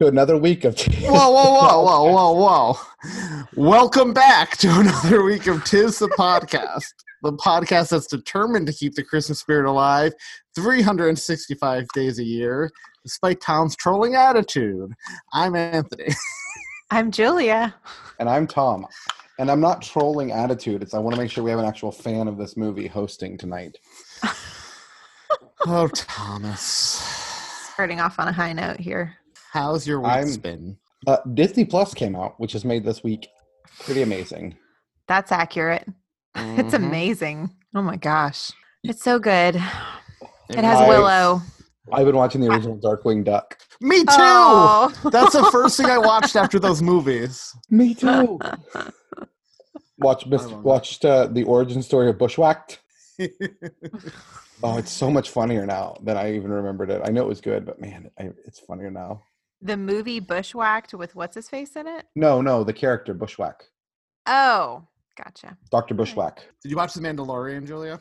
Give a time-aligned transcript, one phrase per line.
[0.00, 0.76] to another week of.
[0.76, 3.46] Whoa, whoa, whoa, whoa, whoa, whoa.
[3.54, 8.94] Welcome back to another week of Tis the Podcast, the podcast that's determined to keep
[8.96, 10.12] the Christmas spirit alive
[10.56, 12.72] 365 days a year,
[13.04, 14.90] despite Thom's trolling attitude.
[15.32, 16.08] I'm Anthony.
[16.90, 17.72] I'm Julia.
[18.18, 18.86] And I'm Thom.
[19.38, 20.82] And I'm not trolling attitude.
[20.82, 23.38] It's I want to make sure we have an actual fan of this movie hosting
[23.38, 23.78] tonight.
[25.66, 26.62] oh, Thomas.
[27.74, 29.16] Starting off on a high note here.
[29.54, 30.76] How's your week I'm- been?
[31.06, 33.28] Uh, Disney Plus came out, which has made this week
[33.84, 34.56] pretty amazing.
[35.06, 35.86] That's accurate.
[36.36, 36.86] It's Mhm.
[36.88, 37.50] amazing.
[37.76, 38.50] Oh my gosh.
[38.82, 39.54] It's so good.
[39.54, 41.40] It has I- Willow.
[41.92, 43.56] I've been watching the original Darkwing Duck.
[43.80, 44.06] Me too!
[44.10, 44.92] Oh.
[45.12, 47.54] That's the first thing I watched after those movies.
[47.70, 48.40] Me too.
[49.98, 50.58] Watch, Miss, love it.
[50.58, 52.80] watched uh, the origin story of Bushwhacked.
[54.64, 57.02] Oh, it's so much funnier now than I even remembered it.
[57.04, 59.22] I know it was good, but man, I, it's funnier now.
[59.64, 62.04] The movie Bushwhacked with what's his face in it?
[62.14, 63.64] No, no, the character Bushwhack,
[64.26, 65.56] Oh, gotcha.
[65.70, 66.36] Doctor Bushwhack.
[66.62, 68.00] Did you watch The Mandalorian, Julia?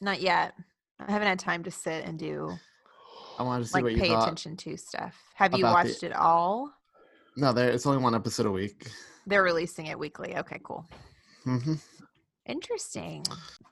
[0.00, 0.52] Not yet.
[0.98, 2.50] I haven't had time to sit and do
[3.38, 4.22] I wanted to see like what you pay thought.
[4.24, 5.16] attention to stuff.
[5.34, 6.72] Have you about the- watched it all?
[7.36, 7.70] No, there.
[7.70, 8.90] It's only one episode a week.
[9.26, 10.36] They're releasing it weekly.
[10.36, 10.86] Okay, cool.
[11.44, 11.74] hmm
[12.46, 13.24] Interesting.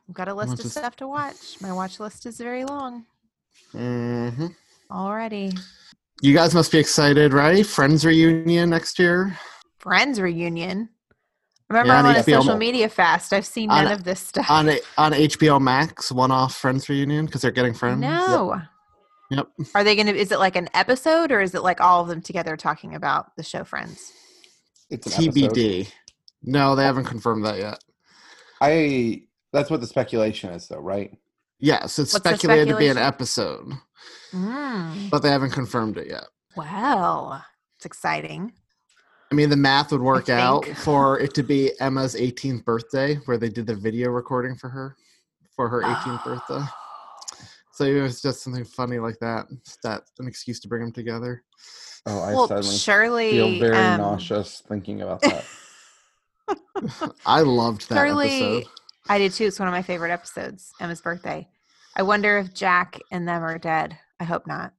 [0.08, 1.60] I've got a list of just- stuff to watch.
[1.60, 3.04] My watch list is very long
[3.72, 4.46] hmm
[4.90, 5.52] already.
[6.20, 7.64] You guys must be excited, right?
[7.64, 9.38] Friends reunion next year.
[9.78, 10.88] Friends reunion.
[11.70, 13.32] Remember, Yeah, I'm on on a social Mo- media fast.
[13.32, 14.50] I've seen On none a- of this stuff.
[14.50, 18.00] on on HBO Max, one-off Friends reunion because they're getting friends.
[18.00, 18.60] no.
[19.30, 19.46] Yep.
[19.74, 20.16] Are they going to?
[20.16, 23.36] Is it like an episode, or is it like all of them together talking about
[23.36, 24.10] the show Friends?
[24.88, 25.50] It's an episode.
[25.52, 25.92] TBD.
[26.42, 27.78] No, they haven't confirmed that yet.
[28.62, 29.24] I.
[29.52, 31.14] That's what the speculation is, though, right?
[31.58, 33.72] Yes, it's What's speculated to be an episode,
[34.32, 35.10] Mm.
[35.10, 36.24] but they haven't confirmed it yet.
[36.56, 37.42] Well,
[37.76, 38.52] it's exciting.
[39.30, 43.36] I mean, the math would work out for it to be Emma's 18th birthday, where
[43.38, 44.96] they did the video recording for her
[45.54, 46.64] for her 18th birthday.
[47.72, 49.46] So it was just something funny like that.
[49.82, 51.44] That an excuse to bring them together.
[52.06, 53.30] Oh, I well, suddenly surely.
[53.32, 55.44] feel very um, nauseous thinking about that.
[57.26, 58.64] I loved that Surely, episode.
[59.08, 59.46] I did too.
[59.46, 60.72] It's one of my favorite episodes.
[60.80, 61.48] Emma's birthday.
[61.96, 63.98] I wonder if Jack and them are dead.
[64.20, 64.72] I hope not.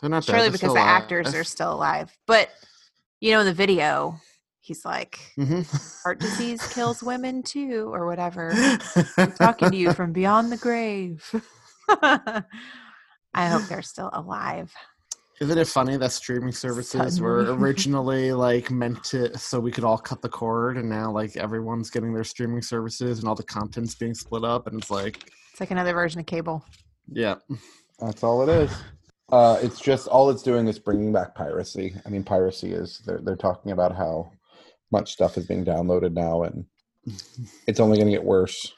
[0.00, 1.02] They're not Surely they're because the alive.
[1.02, 2.16] actors are still alive.
[2.26, 2.50] But
[3.20, 4.20] you know, in the video,
[4.60, 5.66] he's like, Mhm.
[6.04, 8.54] "Heart disease kills women too," or whatever.
[9.16, 11.24] I'm talking to you from beyond the grave.
[11.88, 12.44] I
[13.48, 14.72] hope they're still alive.
[15.40, 19.98] Isn't it funny that streaming services were originally like meant to so we could all
[19.98, 23.94] cut the cord and now like everyone's getting their streaming services and all the content's
[23.94, 26.64] being split up and it's like It's like another version of cable.
[27.12, 27.36] yeah.
[28.00, 28.70] That's all it is.
[29.30, 31.94] Uh, it's just all it's doing is bringing back piracy.
[32.06, 34.30] I mean, piracy is they're they're talking about how
[34.90, 36.64] much stuff is being downloaded now, and
[37.66, 38.72] it's only going to get worse.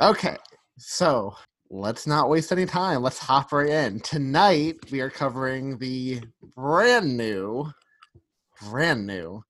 [0.00, 0.36] Okay.
[0.78, 1.34] So
[1.74, 3.02] let's not waste any time.
[3.02, 3.98] Let's hop right in.
[4.00, 6.22] Tonight we are covering the
[6.54, 7.68] brand new
[8.62, 9.42] brand new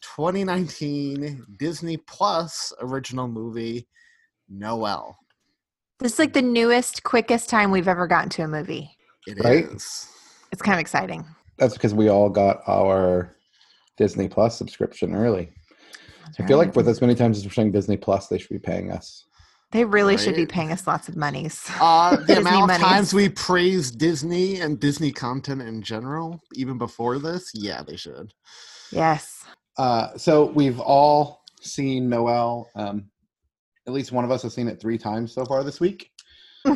[0.00, 3.86] 2019 Disney Plus original movie
[4.48, 5.18] Noelle.
[6.00, 8.96] This is like the newest, quickest time we've ever gotten to a movie.
[9.26, 9.66] It Right?
[9.66, 10.08] is.
[10.52, 11.26] It's kind of exciting.
[11.58, 13.36] That's because we all got our
[13.98, 15.52] Disney Plus subscription early.
[16.38, 18.58] I feel like with as many times as we're saying Disney Plus, they should be
[18.58, 19.25] paying us.
[19.72, 21.68] They really should be paying us lots of monies.
[21.80, 22.86] Uh, the Disney amount of monies.
[22.86, 28.32] times we praise Disney and Disney content in general, even before this, yeah, they should.
[28.92, 29.44] Yes.
[29.76, 32.70] Uh, so we've all seen Noelle.
[32.76, 33.10] Um,
[33.86, 36.10] at least one of us has seen it three times so far this week.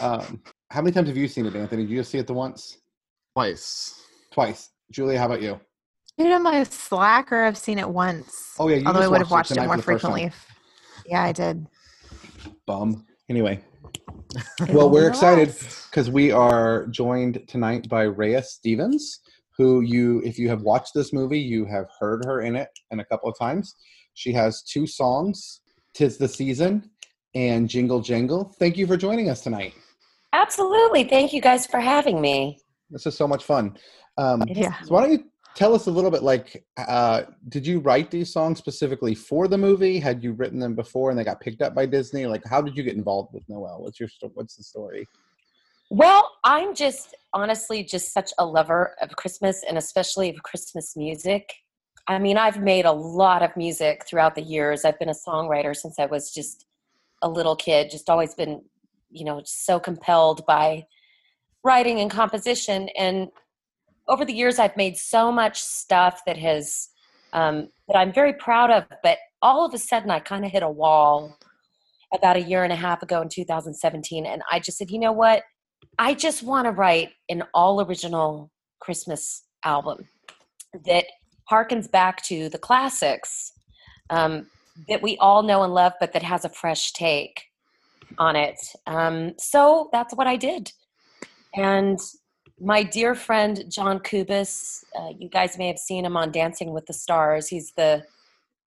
[0.00, 0.40] Um,
[0.70, 1.82] how many times have you seen it, Anthony?
[1.82, 2.78] Did you just see it the once?
[3.34, 4.02] Twice.
[4.32, 4.70] Twice.
[4.90, 5.60] Julia, how about you?
[6.16, 8.54] You know, my Slacker, I've seen it once.
[8.58, 10.12] Oh yeah, you Although I would have watched it tonight more for the first time.
[10.12, 10.28] frequently.
[10.28, 10.46] If,
[11.04, 11.66] yeah, I did.
[12.70, 13.04] Bum.
[13.28, 13.60] Anyway,
[14.68, 15.52] well, we're excited
[15.90, 19.22] because we are joined tonight by Rehya Stevens,
[19.58, 23.00] who you, if you have watched this movie, you have heard her in it and
[23.00, 23.74] a couple of times.
[24.14, 25.62] She has two songs,
[25.94, 26.88] "Tis the Season"
[27.34, 29.74] and "Jingle Jangle." Thank you for joining us tonight.
[30.32, 31.02] Absolutely.
[31.02, 32.60] Thank you guys for having me.
[32.88, 33.76] This is so much fun.
[34.16, 34.80] Um, Yeah.
[34.82, 35.24] So why don't you
[35.54, 36.22] tell us a little bit?
[36.22, 39.98] Like, uh, did you write these songs specifically for the movie?
[39.98, 42.26] Had you written them before and they got picked up by Disney?
[42.26, 43.82] Like, how did you get involved with Noelle?
[43.82, 45.06] What's your what's the story?
[45.90, 51.52] Well, I'm just honestly just such a lover of Christmas and especially of Christmas music.
[52.06, 54.84] I mean, I've made a lot of music throughout the years.
[54.84, 56.66] I've been a songwriter since I was just
[57.22, 58.62] a little kid, just always been,
[59.10, 60.86] you know, so compelled by
[61.64, 62.88] writing and composition.
[62.96, 63.28] And
[64.10, 66.88] over the years, I've made so much stuff that has,
[67.32, 68.84] um, that I'm very proud of.
[69.02, 71.38] But all of a sudden, I kind of hit a wall
[72.12, 74.26] about a year and a half ago in 2017.
[74.26, 75.44] And I just said, you know what?
[75.98, 80.08] I just want to write an all original Christmas album
[80.86, 81.04] that
[81.50, 83.52] harkens back to the classics
[84.10, 84.48] um,
[84.88, 87.42] that we all know and love, but that has a fresh take
[88.18, 88.58] on it.
[88.88, 90.72] Um, so that's what I did.
[91.54, 91.98] And
[92.60, 96.86] my dear friend John Kubis, uh, you guys may have seen him on Dancing with
[96.86, 97.48] the Stars.
[97.48, 98.04] He's the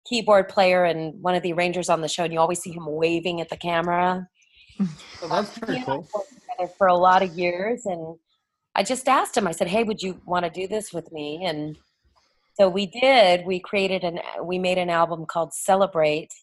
[0.06, 2.86] keyboard player and one of the arrangers on the show, and you always see him
[2.86, 4.28] waving at the camera
[5.20, 6.08] So that's pretty cool.
[6.30, 8.18] together for a lot of years and
[8.76, 11.44] i just asked him i said hey would you want to do this with me
[11.46, 11.78] and
[12.54, 16.34] so we did we created an we made an album called celebrate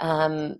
[0.00, 0.56] um,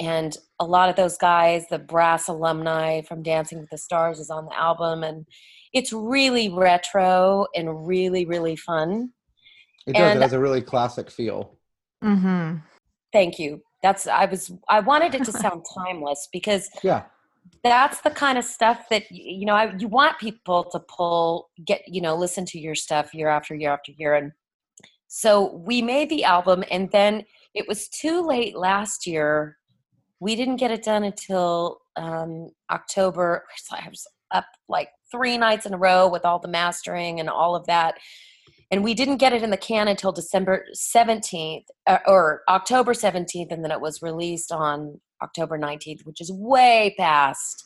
[0.00, 4.30] and a lot of those guys the brass alumni from dancing with the stars is
[4.30, 5.26] on the album and
[5.72, 9.10] it's really retro and really really fun
[9.86, 10.02] It does.
[10.02, 11.56] And- it has a really classic feel.
[12.04, 12.58] Mm-hmm.
[13.12, 17.04] thank you that's i was i wanted it to sound timeless because Yeah.
[17.64, 21.82] that's the kind of stuff that you know I, you want people to pull get
[21.88, 24.30] you know listen to your stuff year after year after year and
[25.08, 27.24] so we made the album and then
[27.54, 29.56] it was too late last year
[30.20, 35.66] we didn't get it done until um, october so i was up like three nights
[35.66, 37.98] in a row with all the mastering and all of that.
[38.70, 43.50] And we didn't get it in the can until december 17th uh, or october 17th
[43.50, 47.64] and then it was released on october 19th which is way past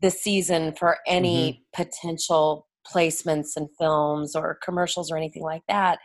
[0.00, 6.00] the season for any potential placements and films or commercials or anything like that.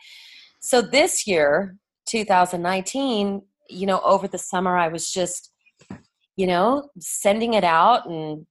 [0.60, 1.76] So this year
[2.08, 5.52] 2019 you know over the summer i was just
[6.36, 8.46] you know sending it out and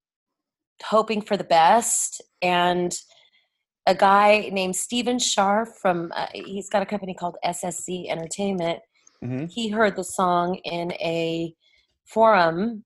[0.84, 2.94] hoping for the best and
[3.87, 8.81] a guy named Steven Scharf from uh, he's got a company called SSC Entertainment.
[9.23, 9.50] Mhm.
[9.50, 11.55] He heard the song in a
[12.05, 12.84] forum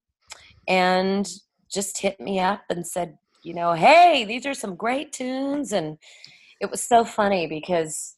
[0.68, 1.28] and
[1.72, 5.96] just hit me up and said, you know, hey, these are some great tunes and
[6.60, 8.16] it was so funny because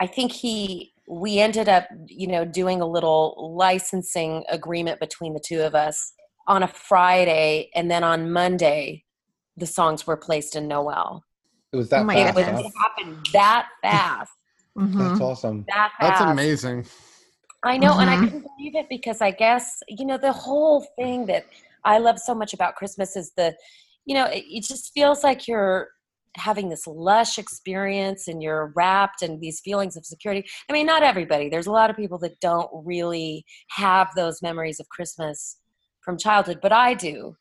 [0.00, 5.40] I think he we ended up, you know, doing a little licensing agreement between the
[5.44, 6.12] two of us
[6.48, 9.04] on a Friday and then on Monday
[9.56, 11.22] the songs were placed in Noelle.
[11.72, 12.30] It was that Oh my fast.
[12.30, 12.66] It, was, goodness.
[12.66, 14.32] it happened that fast.
[14.76, 14.98] Mm-hmm.
[14.98, 15.64] That's awesome.
[15.68, 16.20] That fast.
[16.20, 16.86] That's amazing.
[17.64, 18.24] I know, and I Mhm.
[18.24, 21.46] couldn't believe it because I guess you know the whole thing that
[21.84, 23.54] I love so much about Christmas is the,
[24.06, 25.88] you know, it, it just feels like you're
[26.36, 30.48] having this lush experience and you're wrapped in these feelings of security.
[30.70, 31.48] I mean, not everybody.
[31.48, 35.56] There's a lot of people that don't really have those memories of Christmas
[36.08, 37.36] from childhood, but I do.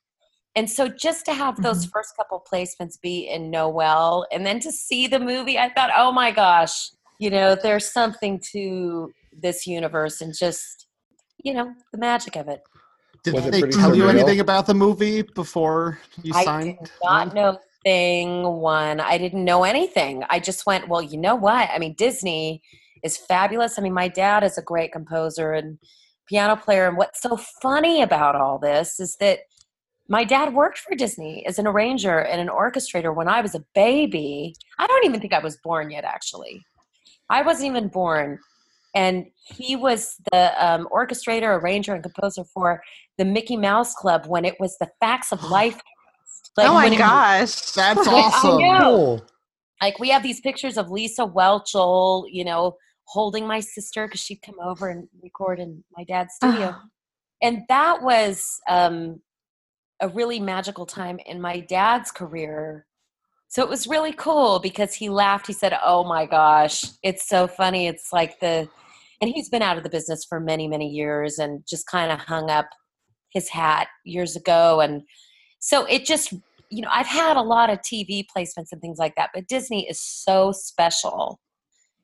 [0.58, 1.92] And so just to have those mm-hmm.
[1.92, 6.12] first couple placements be in Noelle and then to see the movie, I thought, oh
[6.12, 10.88] my gosh, you know, there's something to this universe and just,
[11.46, 12.62] you know, the magic of it.
[13.24, 16.78] Did Was they pretty tell you anything about the movie before you I signed?
[16.84, 17.36] did not on?
[17.36, 19.00] know thing one.
[19.00, 20.26] I didn't know anything.
[20.30, 21.70] I just went, well, you know what?
[21.74, 22.62] I mean, Disney
[23.02, 23.80] is fabulous.
[23.80, 25.78] I mean, my dad is a great composer and
[26.28, 26.88] piano player.
[26.88, 29.40] And what's so funny about all this is that
[30.10, 33.64] my dad worked for Disney as an arranger and an orchestrator when I was a
[33.76, 34.56] baby.
[34.80, 36.62] I don't even think I was born yet, actually.
[37.30, 38.40] I wasn't even born.
[38.96, 42.82] And he was the um, orchestrator, arranger, and composer for
[43.18, 45.80] the Mickey Mouse Club when it was the Facts of Life.
[46.56, 47.72] Like oh my when it- gosh.
[47.72, 48.82] That's I awesome.
[48.82, 49.26] Cool.
[49.82, 52.78] like we have these pictures of Lisa Whelchel, you know,
[53.08, 56.76] holding my sister because she'd come over and record in my dad's studio.
[57.42, 59.22] and that was um,
[60.02, 62.86] a really magical time in my dad's career.
[63.50, 65.48] So it was really cool because he laughed.
[65.48, 67.88] He said, Oh my gosh, it's so funny.
[67.88, 68.68] It's like the,
[69.22, 72.20] and he's been out of the business for many, many years and just kind of
[72.20, 72.68] hung up
[73.32, 75.04] his hat years ago, and
[75.60, 76.34] so it just
[76.70, 79.88] you know I've had a lot of TV placements and things like that, but Disney
[79.88, 81.40] is so special,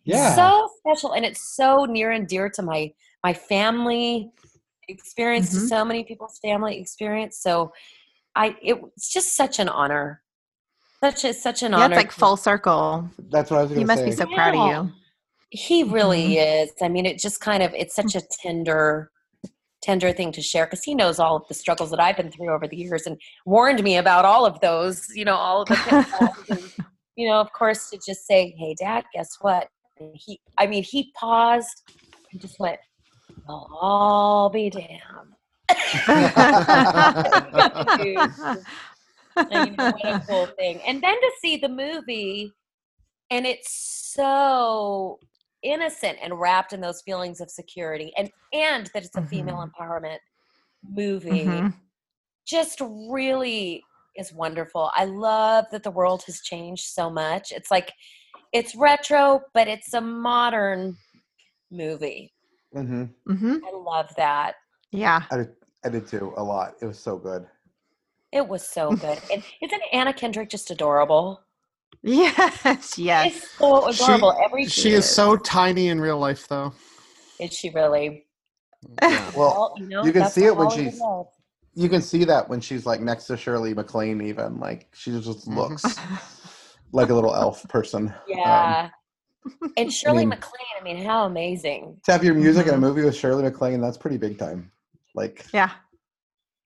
[0.05, 0.35] Yeah.
[0.35, 2.91] so special, and it's so near and dear to my
[3.23, 4.31] my family
[4.89, 5.69] experience, to Mhm.
[5.69, 7.37] so many people's family experience.
[7.37, 7.71] So
[8.35, 10.21] I it, it's just such an honor,
[11.03, 11.95] such a such an Yeah, honor.
[11.95, 13.09] it's like full circle.
[13.29, 14.93] That's what I was going You to must be so proud of you.
[15.49, 16.71] He really is.
[16.81, 19.11] I mean, it just kind of it's such a tender
[19.81, 22.49] tender thing to share because he knows all of the struggles that I've been through
[22.53, 25.75] over the years and warned me about all of those, you know, all of the
[26.49, 26.71] and,
[27.17, 29.67] you know, of course to just say, "Hey dad, guess what?"
[29.99, 31.83] And he I mean, he paused
[32.31, 32.79] and just went,
[33.47, 34.99] "Well, I'll be damned."
[39.51, 40.81] I mean, what a cool thing.
[40.85, 42.53] And then to see the movie,
[43.29, 45.19] and it's so
[45.63, 50.19] innocent and wrapped in those feelings of security, and and that it's a female empowerment
[50.83, 51.73] movie, Mhm.
[52.45, 53.83] just really
[54.15, 54.91] is wonderful.
[54.95, 57.51] I love that the world has changed so much.
[57.51, 57.91] It's like
[58.53, 60.95] it's retro, but it's a modern
[61.71, 62.31] movie.
[62.73, 64.55] hmm hmm I love that.
[64.91, 65.23] Yeah.
[65.31, 65.49] I did,
[65.83, 66.75] I did too a lot.
[66.81, 67.45] It was so good.
[68.31, 69.19] It was so good.
[69.31, 71.41] and isn't Anna Kendrick just adorable?
[72.03, 72.97] Yes.
[72.97, 73.33] Yes.
[73.35, 74.35] It's so adorable.
[74.43, 76.73] Every she is so tiny in real life, though.
[77.39, 78.25] Is she really?
[79.01, 81.01] Well, Well, you know, you can see it when she's
[81.75, 85.47] you can see that when she's like next to Shirley MacLaine even like she just
[85.49, 85.55] Mhm.
[85.57, 85.99] looks
[86.93, 88.07] like a little elf person.
[88.09, 88.89] Um, Yeah.
[89.77, 91.99] and Shirley mean- MacLaine, I mean, how amazing.
[92.05, 92.81] to have your music in a Mhm.
[92.81, 94.71] movie with Shirley MacLaine, that's pretty big time.
[95.15, 95.71] Like Yeah.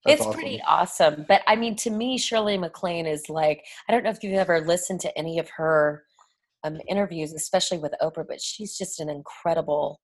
[0.05, 0.33] it's awesome.
[0.33, 1.25] pretty awesome.
[1.27, 4.61] But I mean, to me, Shirley MacLaine is like, I don't know if you've ever
[4.61, 6.03] listened to any of her
[6.63, 10.01] um, interviews, especially with Oprah, but she's just an incredible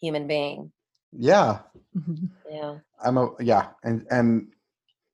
[0.00, 0.72] human being.
[1.12, 1.60] Yeah.
[1.96, 2.30] Mhm.
[2.50, 2.78] Yeah.
[3.02, 4.52] I'm a yeah, and and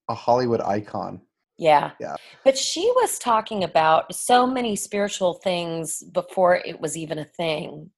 [0.08, 1.20] a Hollywood icon.
[1.60, 1.90] Yeah.
[2.00, 2.16] Yeah.
[2.42, 7.90] But she was talking about so many spiritual things before it was even a thing.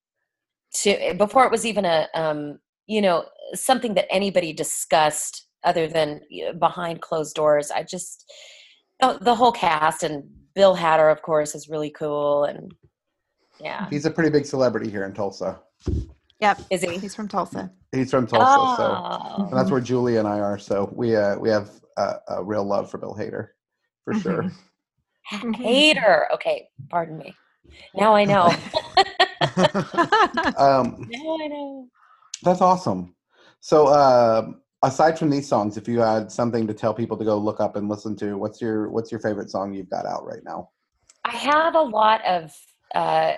[0.83, 6.21] To before it was even a um, you know, something that anybody discussed other than
[6.59, 7.71] behind closed doors.
[7.71, 8.29] I just
[9.01, 10.25] oh, the whole cast and
[10.57, 12.75] Bill Hader of course is really cool and
[13.61, 13.87] yeah.
[13.91, 15.61] He's a pretty big celebrity here in Tulsa.
[16.43, 16.61] Yep.
[16.71, 16.99] Is he?
[16.99, 17.71] He's from Tulsa.
[17.93, 19.47] He's from Tulsa, so Oh.
[19.49, 20.59] and that's where Julie and I are.
[20.59, 23.51] So we uh we have a, a real love for Bill Hader,
[24.05, 24.51] for sure.
[25.31, 25.55] Mhm.
[25.55, 26.27] Hater.
[26.35, 27.33] Okay, pardon me.
[27.95, 28.53] Now I know.
[30.59, 31.89] Um, now I know.
[32.43, 33.15] that's awesome.
[33.61, 34.51] So uh,
[34.83, 37.77] aside from these songs, if you had something to tell people to go look up
[37.77, 40.71] and listen to, what's your what's your favorite song you've got out right now?
[41.25, 42.53] I have a lot of
[42.95, 43.35] uh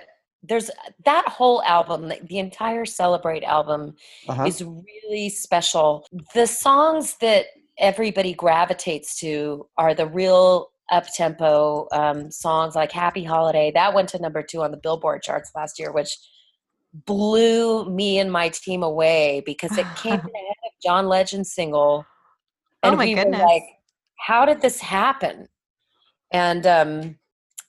[0.47, 0.69] there's
[1.05, 3.95] that whole album, the, the entire Celebrate album
[4.27, 4.43] Uh-huh.
[4.45, 6.05] is really special.
[6.33, 7.45] The songs that
[7.77, 13.71] everybody gravitates to are the real up tempo um, songs like Happy Holiday.
[13.73, 16.15] That went to number two on the Billboard charts last year, which
[17.05, 20.23] blew me and my team away because it came ahead
[20.65, 22.05] of John Legend's single.
[22.83, 23.39] Oh And my we goodness.
[23.39, 23.63] were like,
[24.19, 25.47] how did this happen?
[26.31, 27.17] And um,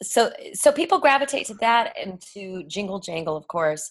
[0.02, 3.90] so so people gravitate to that and to Jingle Jangle, of course.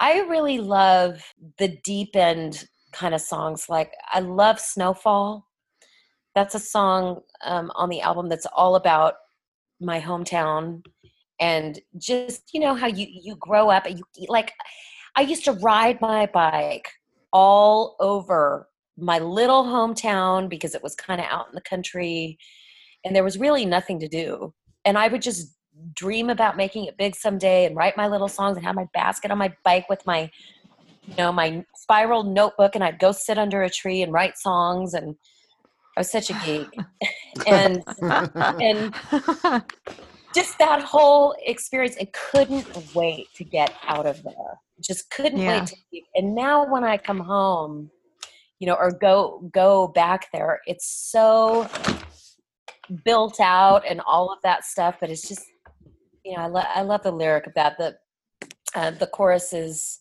[0.00, 1.22] I really love
[1.58, 3.68] the deep end kind of songs.
[3.68, 5.46] Like I love Snowfall.
[6.34, 9.14] That's a song um, on the album that's all about
[9.80, 10.84] my hometown
[11.40, 14.52] and just you know how you you grow up and you like
[15.16, 16.88] I used to ride my bike
[17.32, 22.38] all over my little hometown because it was kind of out in the country
[23.04, 24.52] and there was really nothing to do
[24.88, 25.54] and I would just
[25.94, 29.30] dream about making it big someday and write my little songs and have my basket
[29.30, 30.30] on my bike with my
[31.06, 34.94] you know my spiral notebook and I'd go sit under a tree and write songs
[34.94, 35.14] and
[35.96, 36.68] I was such a geek
[37.46, 37.84] and
[38.62, 38.94] and
[40.34, 45.60] just that whole experience and couldn't wait to get out of there just couldn't Yeah.
[45.60, 46.04] wait to leave.
[46.14, 47.90] and now when i come home
[48.60, 51.68] you know or go go back there it's so
[53.04, 55.44] built out and all of that stuff but it's just
[56.24, 57.96] you know i, lo- I love the lyric of that the
[58.74, 60.00] uh, the chorus is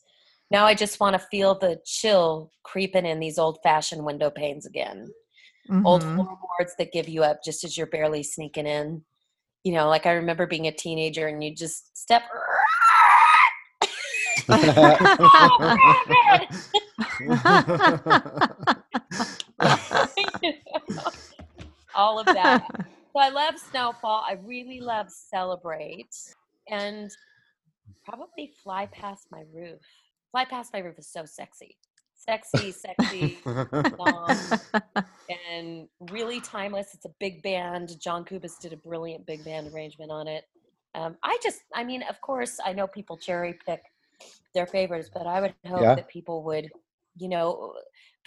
[0.51, 4.65] now i just want to feel the chill creeping in these old fashioned window panes
[4.65, 5.09] again
[5.85, 6.15] old Mhm.
[6.15, 9.03] floorboards that give you up just as you're barely sneaking in.
[9.63, 12.23] You know, like I remember being a teenager and you just step
[21.97, 22.65] all of that.
[23.13, 24.23] So I love Snowfall.
[24.29, 26.13] I really love Celebrate
[26.69, 27.09] and
[28.05, 29.79] probably Fly Past My Roof.
[30.29, 31.77] Fly Past My Roof is so sexy.
[32.13, 33.39] sexy, sexy
[33.97, 34.37] song
[35.51, 36.93] and really timeless.
[36.93, 37.99] It's a big band.
[37.99, 40.43] John Kubis did a brilliant big band arrangement on it.
[40.93, 43.81] Um, I just, I mean, of course, I know people cherry pick
[44.53, 45.95] their favorites, but I would hope Yeah.
[45.95, 46.69] that people would,
[47.17, 47.73] you know,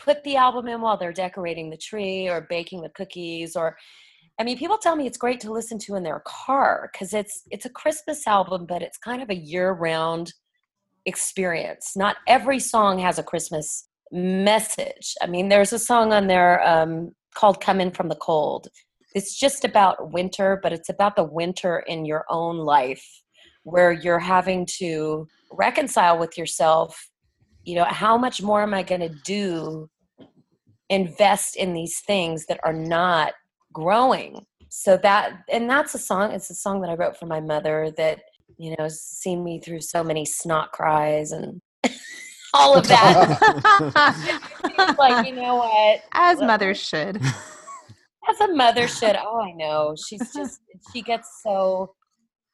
[0.04, 3.76] put the album in while they're decorating the tree or baking the cookies or
[4.38, 7.42] I mean, people tell me it's great to listen to in their car because it's
[7.50, 10.32] it's a Christmas album, but it's kind of a year-round
[11.04, 11.92] experience.
[11.94, 15.14] Not every song has a Christmas message.
[15.20, 18.68] I mean, there's a song on there um, called "Come In From the Cold."
[19.14, 23.04] It's just about winter, but it's about the winter in your own life,
[23.64, 27.09] where you're having to reconcile with yourself.
[27.70, 29.88] You know, how much more am I going to do?
[30.88, 33.32] Invest in these things that are not
[33.72, 37.40] growing so that and that's a song it's a song that i wrote for my
[37.40, 38.20] mother that
[38.56, 41.60] you know has seen me through so many snot cries and
[42.54, 43.38] all of that
[44.98, 47.20] like you know what As mothers should.
[47.20, 50.60] as a mother should oh i know she's just
[50.92, 51.94] she gets so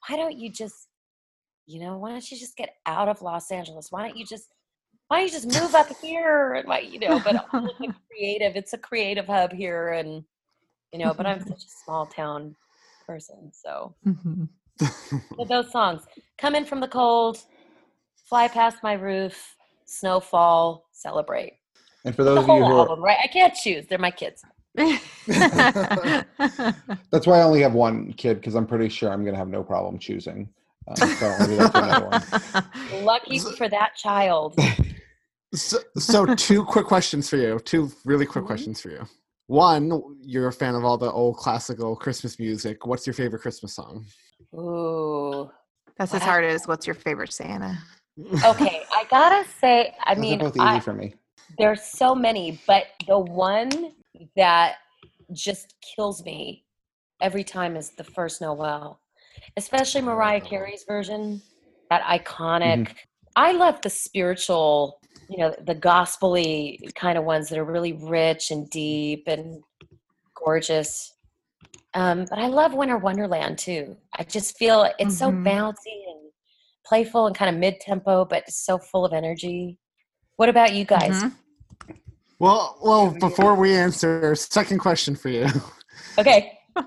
[0.08, 0.88] why don't you just
[1.66, 4.49] you know why don't you just get out of los angeles why don't you just
[5.08, 6.54] why don't you just move up here?
[6.54, 8.56] And why you know but all of the creative.
[8.56, 10.25] It's a creative hub here and
[10.92, 12.54] you know but i'm such a small town
[13.06, 13.94] person so.
[14.06, 14.48] Mhm.
[15.36, 16.02] but those songs
[16.38, 17.38] come in from the cold
[18.28, 21.54] fly past my roof snowfall celebrate.
[22.04, 23.18] And for the those of you whole who are, right?
[23.22, 23.86] I can't choose.
[23.86, 24.42] They're my kids.
[27.10, 29.62] That's why I only have one kid because I'm pretty sure I'm gonna have no
[29.62, 30.48] problem choosing.
[30.88, 32.22] Um, so I don't do that to one.
[32.92, 34.54] lucky for that child
[35.54, 37.58] So, so two quick questions for you.
[37.60, 38.48] Two really quick Mhm.
[38.48, 39.06] questions for you.
[39.46, 42.84] One, you're a fan of all the old classical Christmas music.
[42.84, 44.04] What's your favorite Christmas song?
[44.54, 45.50] ooh
[45.98, 47.78] That's as hard as what's your favorite Santa?
[48.44, 51.14] okay i gotta say i Those mean are both easy I, for me.
[51.58, 53.92] there's so many but the one
[54.36, 54.76] that
[55.32, 56.64] just kills me
[57.20, 59.00] every time is the first noel
[59.56, 61.42] especially mariah carey's version
[61.90, 62.88] that iconic
[63.36, 68.50] i love the spiritual you know the gospely kind of ones that are really rich
[68.50, 69.62] and deep and
[70.34, 71.12] gorgeous
[71.95, 75.45] um, but i love winter wonderland too i just feel it's so Mhm.
[75.45, 76.30] bouncy and
[76.86, 79.78] playful and kind of mid-tempo but so full of energy
[80.36, 81.32] what about you guys Mhm.
[82.39, 85.47] Well, well, before we answer, second question for you.
[86.19, 86.58] okay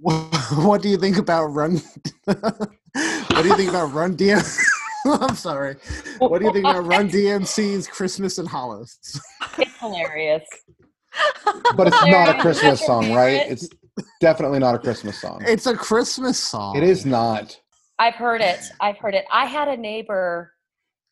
[0.00, 1.80] What do you think about Run?
[2.24, 4.42] what do you think about Run DM?
[5.06, 5.76] I'm sorry.
[6.18, 8.98] What do you think about Run DMC's Christmas in Hollis?
[9.58, 10.44] it's hilarious
[11.76, 13.50] But it's not a Christmas song, right?
[13.50, 13.68] It's
[14.20, 15.42] definitely not a Christmas song.
[15.46, 16.76] It's a Christmas song.
[16.76, 17.58] It is not.
[17.98, 18.60] I've heard it.
[18.80, 19.24] I've heard it.
[19.30, 20.52] I had a neighbor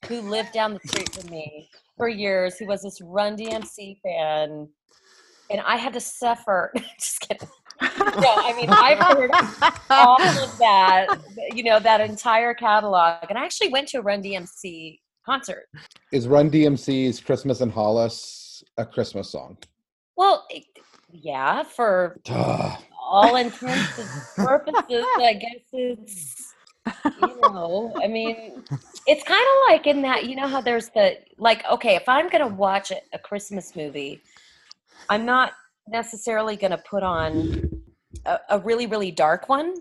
[0.06, 4.68] who lived down the street from me for years who was this Run DMC fan.
[5.50, 6.72] And I had to suffer.
[6.98, 7.48] Just kidding.
[7.82, 9.30] No, I mean, I've heard
[9.90, 11.16] all of that,
[11.54, 13.24] you know, that entire catalog.
[13.28, 15.66] And I actually went to a Run DMC concert.
[16.12, 19.56] Is Run DMC's Christmas in Hollis a Christmas song?
[20.16, 20.64] Well, it,
[21.10, 22.76] yeah, for Duh.
[23.00, 26.54] all intents and purposes, I guess it's
[27.22, 28.62] you know, I mean,
[29.06, 32.28] it's kind of like in that you know how there's the like okay, if I'm
[32.28, 34.20] gonna watch a, a Christmas movie,
[35.08, 35.52] I'm not
[35.88, 37.69] necessarily gonna put on
[38.26, 39.74] a, a really really dark one.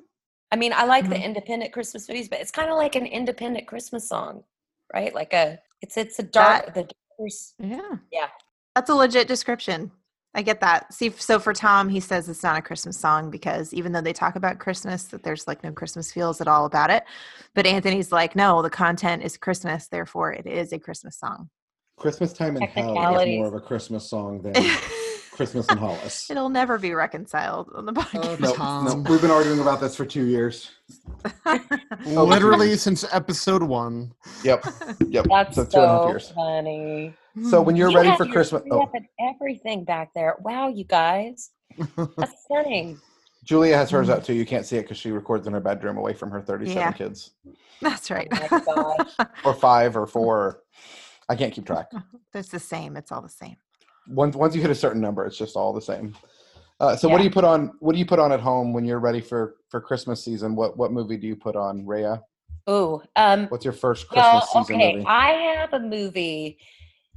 [0.51, 1.23] I mean, I like the mm-hmm.
[1.25, 4.43] independent Christmas movies, but it's kind of like an independent Christmas song,
[4.93, 5.13] right?
[5.13, 7.97] Like a it's it's a dark the darkest- Yeah.
[8.11, 8.27] yeah.
[8.75, 9.91] That's a legit description.
[10.35, 10.93] I get that.
[10.93, 14.13] See, so for Thom, he says it's not a Christmas song because even though they
[14.13, 17.03] talk about Christmas, that there's like no Christmas feels at all about it.
[17.55, 21.49] But Anthony's like, no, the content is Christmas, therefore it is a Christmas song.
[21.97, 24.53] Christmas Time in Hell is more of a Christmas song than
[25.39, 26.29] Christmas in Hollis.
[26.29, 28.39] It'll never be reconciled on the oh, podcast.
[28.41, 28.83] No, Thom.
[28.83, 30.71] no, we've been arguing about this for two years.
[32.07, 34.13] Oh, Literally since episode one.
[34.43, 34.65] Yep,
[35.07, 35.25] yep.
[35.29, 36.31] That's so so, two and a half years.
[36.31, 37.13] funny.
[37.49, 40.35] So when you're You ready for your Christmas, tree oh, everything back there.
[40.41, 41.51] Wow, you guys,
[42.17, 42.99] that's stunning.
[43.43, 44.25] Julia has hers out mm.
[44.25, 44.33] too.
[44.33, 46.91] You can't see it because she records in her bedroom away from her 37 Yeah.
[46.91, 47.31] kids,
[47.81, 48.27] That's right.
[48.67, 48.95] Oh
[49.45, 50.61] or five, or four.
[51.29, 51.87] I can't keep track.
[52.33, 52.97] it's the same.
[52.97, 53.57] It's all the same.
[54.09, 56.15] Once once you hit a certain number, it's just all the same.
[56.79, 57.73] Uh, so what do you put on?
[57.79, 60.55] What do you put on at home when you're ready for for Christmas season?
[60.55, 62.21] What what movie do you put on, Rehya?
[62.69, 65.05] Ooh, um, What's your first Christmas well, season okay, movie?
[65.07, 66.57] I have a movie.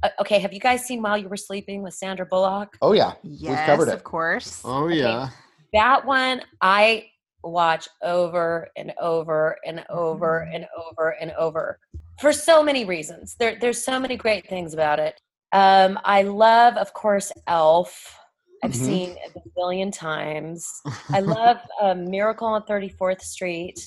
[0.01, 2.77] Uh, okay, have you guys seen While You Were Sleeping with Sandra Bullock?
[2.81, 3.93] oh yeah, Yes, we've covered it.
[3.95, 4.61] of course.
[4.65, 4.97] Oh Okay.
[4.97, 5.29] yeah.
[5.73, 7.05] That one I
[7.43, 10.55] watch over and over and over Mm-hmm.
[10.55, 11.79] and over and over
[12.19, 13.35] for so many reasons.
[13.39, 15.19] There, there's so many great things about it.
[15.53, 18.19] Um, I love, of course, Elf.
[18.63, 18.85] I've Mhm.
[18.85, 20.65] seen a billion times.
[21.09, 23.79] I love um, Miracle on 34th Street.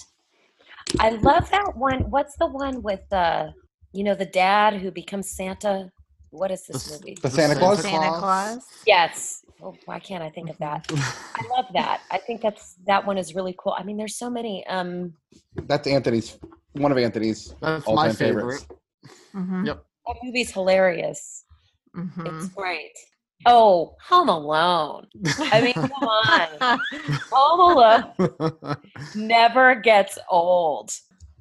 [1.01, 2.11] I love that one.
[2.11, 3.53] What's the one with the,
[3.93, 5.91] you know, the dad who becomes Santa?
[6.31, 7.17] What is this The- movie?
[7.21, 7.83] The Santa Claus?
[7.83, 8.65] Santa Claus.
[8.87, 9.43] Yes.
[9.63, 10.87] Oh, why can't I think of that?
[10.93, 12.03] I love that.
[12.11, 13.75] I think that's that one is really cool.
[13.77, 14.65] I mean, there's so many.
[14.67, 15.15] Um,
[15.55, 16.39] That's Anthony's
[16.75, 18.43] one of Anthony's That's my all-time favorite.
[18.61, 18.67] favorites.
[19.35, 19.67] Mhm.
[19.67, 19.83] Yep.
[20.07, 21.45] that movie's hilarious.
[21.97, 22.27] Mhm.
[22.43, 22.93] It's great.
[23.45, 25.07] Oh, Home Alone.
[25.39, 26.81] I mean, come on.
[27.33, 28.77] Home Alone
[29.15, 30.91] never gets old.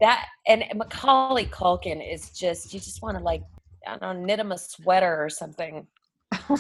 [0.02, 3.44] That and Macaulay Culkin is just you just want to like
[3.88, 5.88] I don't know knit him a sweater or something.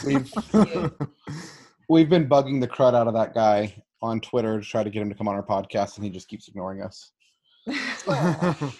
[0.05, 0.31] We've
[1.89, 5.01] we've been bugging the crud out of that guy on Twitter to try to get
[5.01, 7.11] him to come on our podcast, and he just keeps ignoring us.
[7.67, 7.75] You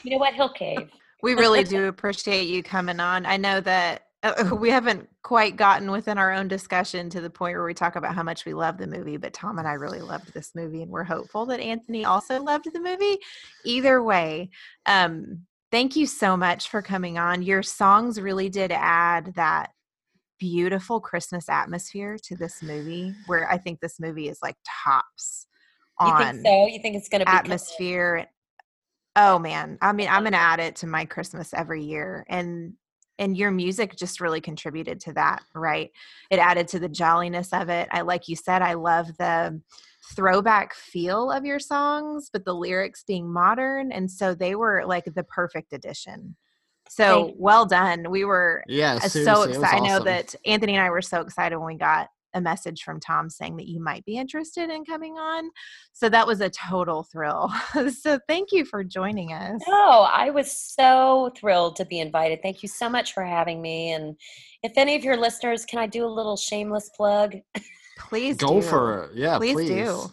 [0.06, 0.36] know what?
[0.36, 0.90] He'll cave.
[1.22, 3.26] We really do appreciate you coming on.
[3.26, 7.56] I know that uh, we haven't quite gotten within our own discussion to the point
[7.56, 10.02] where we talk about how much we love the movie, but Thom and I really
[10.02, 13.18] loved this movie, and we're hopeful that Anthony also loved the movie.
[13.64, 14.50] Either way,
[14.86, 17.42] um, thank you so much for coming on.
[17.42, 19.72] Your songs really did add that
[20.40, 25.48] beautiful Christmas atmosphere to this movie, where I think this movie is like tops
[26.02, 26.68] You think so?
[26.68, 28.28] You think it's going to be atmosphere.
[29.16, 32.74] Oh man, I mean, I'm gonna add it to my Christmas every year, and
[33.20, 35.92] and your music just really contributed to that, right?
[36.30, 37.88] It added to the jolliness of it.
[37.92, 39.62] I like you said, I love the
[40.16, 45.06] throwback feel of your songs, but the lyrics being modern, and so they were like
[45.06, 46.36] the perfect addition.
[46.90, 48.10] So well done.
[48.12, 49.84] We were Yeah, uh, so seriously, it was excited.
[49.84, 53.00] I know that Anthony and I were so excited when we got a message from
[53.00, 55.50] Thom saying that you might be interested in coming on.
[55.94, 57.52] So that was a total thrill.
[58.00, 59.62] so thank you for joining us.
[59.68, 62.42] No, I was so thrilled to be invited.
[62.44, 63.94] Thank you so much for having me.
[63.94, 64.16] And
[64.62, 67.38] if any of your listeners, can I do a little shameless plug?
[67.98, 68.68] Please Go do.
[68.68, 69.12] for it.
[69.16, 69.70] Yeah, please, please.
[69.70, 70.12] do.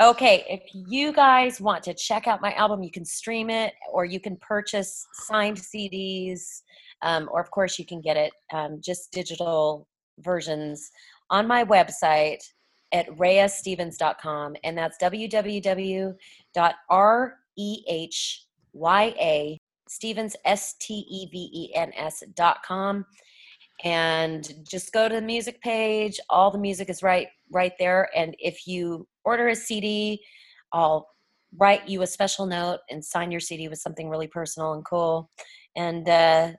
[0.00, 4.04] Okay, if you guys want to check out my album, you can stream it or
[4.04, 6.62] you can purchase signed CDs,
[7.02, 9.88] um, or of course, you can get it um, just digital
[10.20, 10.90] versions
[11.30, 12.42] on my website
[12.92, 14.56] at rehyastevens.com.
[14.64, 16.14] And that's www.rehya
[19.88, 23.04] Stevens, S T E V E N S dot com.
[23.84, 26.18] And just go to the music page.
[26.30, 28.08] All the music is right right there.
[28.16, 30.22] And if you order a CD,
[30.72, 31.08] I'll
[31.56, 35.30] write you a special note and sign your CD with something really personal and cool.
[35.76, 36.52] And uh,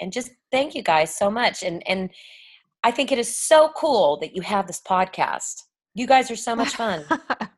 [0.00, 1.62] and just thank you guys so much.
[1.62, 2.10] And and
[2.84, 5.62] I think it is so cool that you have this podcast.
[5.94, 7.04] You guys are so much fun.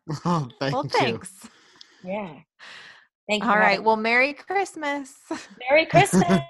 [0.24, 0.88] Oh, thank well, you.
[0.90, 1.46] thanks.
[2.02, 2.32] yeah.
[3.28, 3.48] Thank you.
[3.48, 3.70] All for right.
[3.72, 3.86] having me.
[3.86, 5.14] Well, Merry Christmas.
[5.68, 6.24] Merry Christmas.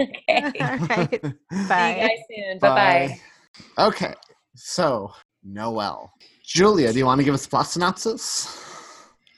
[0.00, 0.52] okay.
[0.60, 1.08] All right.
[1.12, 1.20] See
[1.52, 1.94] you Bye.
[2.00, 2.58] guys soon.
[2.58, 3.20] Bye bye.
[3.86, 4.14] Okay,
[4.56, 5.12] so
[5.44, 6.10] Noelle.
[6.44, 8.64] Julia, do you want to give us a plot synopsis?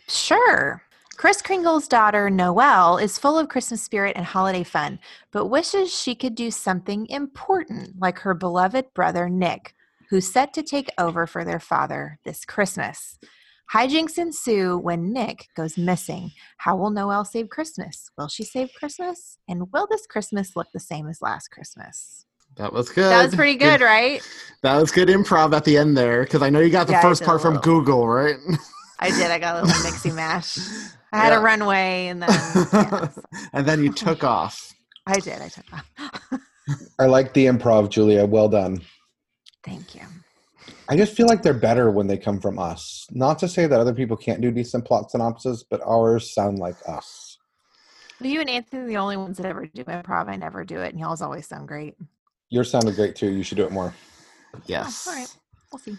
[0.08, 0.82] Sure.
[1.20, 4.98] Chris Kringle's daughter, Noelle, is full of Christmas spirit and holiday fun,
[5.32, 9.74] but wishes she could do something important like her beloved brother, Nick,
[10.08, 13.18] who's set to take over for their father this Christmas.
[13.70, 16.30] Hijinks ensue when Nick goes missing.
[16.56, 18.08] How will Noelle save Christmas?
[18.16, 19.36] Will she save Christmas?
[19.46, 22.24] And will this Christmas look the same as last Christmas?
[22.56, 23.12] That was good.
[23.12, 24.26] That was pretty good, right?
[24.62, 27.02] That was good improv at the end there, because I know you got the Yeah,
[27.02, 27.58] first part from.
[27.58, 28.36] Google, right?
[29.00, 29.30] I did.
[29.30, 30.58] I got a little mixy mash.
[31.12, 31.38] I had Yeah.
[31.38, 34.72] a runway and then yeah, so and then you took off.
[35.06, 35.40] I did.
[35.40, 35.90] I took off.
[36.98, 38.24] I like the improv, Julia.
[38.26, 38.82] Well done.
[39.64, 40.02] Thank you.
[40.88, 43.06] I just feel like they're better when they come from us.
[43.10, 46.76] Not to say that other people can't do decent plot synopses, but ours sound like
[46.86, 47.38] us.
[48.20, 50.28] Well, you and Anthony are the only ones that ever do improv.
[50.28, 51.94] I never do it, and y'all's always sound great.
[52.50, 53.30] Yours sounded great too.
[53.30, 53.94] You should do it more.
[54.66, 55.06] Yes.
[55.06, 55.36] Oh, all right.
[55.72, 55.96] We'll see.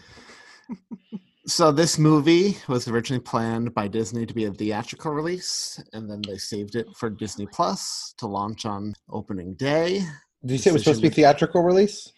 [1.46, 6.22] So this movie was originally planned by Disney to be a theatrical release, and then
[6.26, 10.04] they saved it for Disney Plus to launch on opening day.
[10.44, 12.12] Did you say it was supposed to be Decision- theatrical release?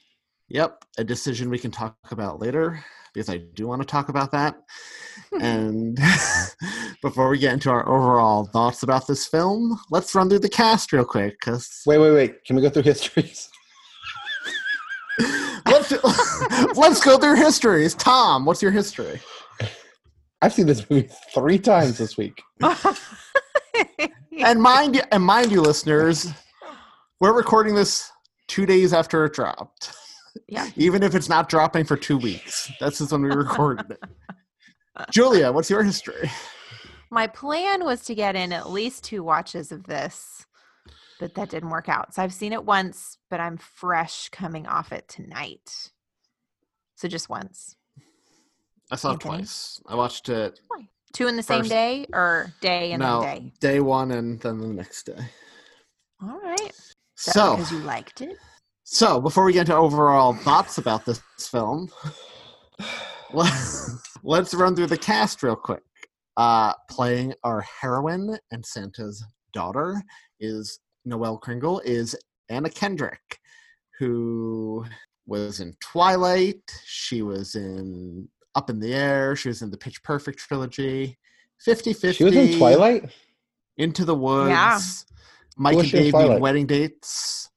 [0.49, 2.85] Yep, a decision we can talk about later
[3.15, 4.57] because I do want to talk about that.
[5.33, 5.41] Hmm.
[5.41, 5.99] and
[7.03, 10.93] before we get into our overall thoughts about this film, let's run through the cast
[10.93, 12.45] real quick because Wait, wait, wait.
[12.45, 13.49] Can we go through histories?
[15.67, 15.93] Let's
[16.77, 17.95] let's go through histories.
[17.95, 19.21] Thom, what's your history?
[20.43, 22.43] I've seen this movie three times this week.
[24.45, 26.27] And mind you, and mind you, listeners,
[27.21, 28.11] we're recording this
[28.49, 29.93] two days after it dropped.
[30.49, 30.69] Yeah.
[30.77, 34.03] Even if it's not dropping for two weeks, that's just when we recorded it.
[35.11, 36.31] Julia, what's your history?
[37.11, 40.45] My plan was to get in at least two watches of this.
[41.21, 42.15] But that didn't work out.
[42.15, 45.91] So I've seen it once, but I'm fresh coming off it tonight.
[46.97, 47.77] So just once.
[48.91, 49.81] I saw it twice.
[49.87, 50.61] I watched it.
[51.13, 53.53] Two in the same day or day and no, then day?
[53.61, 55.19] day one and then the next day.
[56.21, 56.73] All right.
[57.15, 58.37] So, because you liked it?
[58.83, 61.89] so before we get into overall thoughts about this film,
[63.33, 63.53] let-
[64.25, 65.83] let's run through the cast real quick.
[66.37, 70.03] Uh, playing our heroine and Santa's daughter
[70.41, 72.17] is Noelle Kringle is
[72.49, 73.39] Anna Kendrick,
[73.99, 74.85] who
[75.27, 76.63] was in Twilight.
[76.85, 79.37] She was in Up in the Air.
[79.37, 81.19] She was in the Pitch Perfect trilogy.
[81.61, 82.13] 50 50.
[82.13, 83.11] She was in Twilight.
[83.77, 84.51] Into the Woods.
[84.51, 84.79] Yeah.
[85.57, 87.51] Mike was and she in Davey Wedding Dates.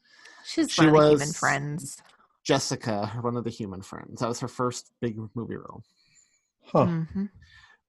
[0.45, 1.97] She's She one of the human friends.
[2.43, 4.21] Jessica, one of the human friends.
[4.21, 5.83] That was her first big movie role.
[6.63, 6.85] Huh.
[6.85, 7.29] Mhm.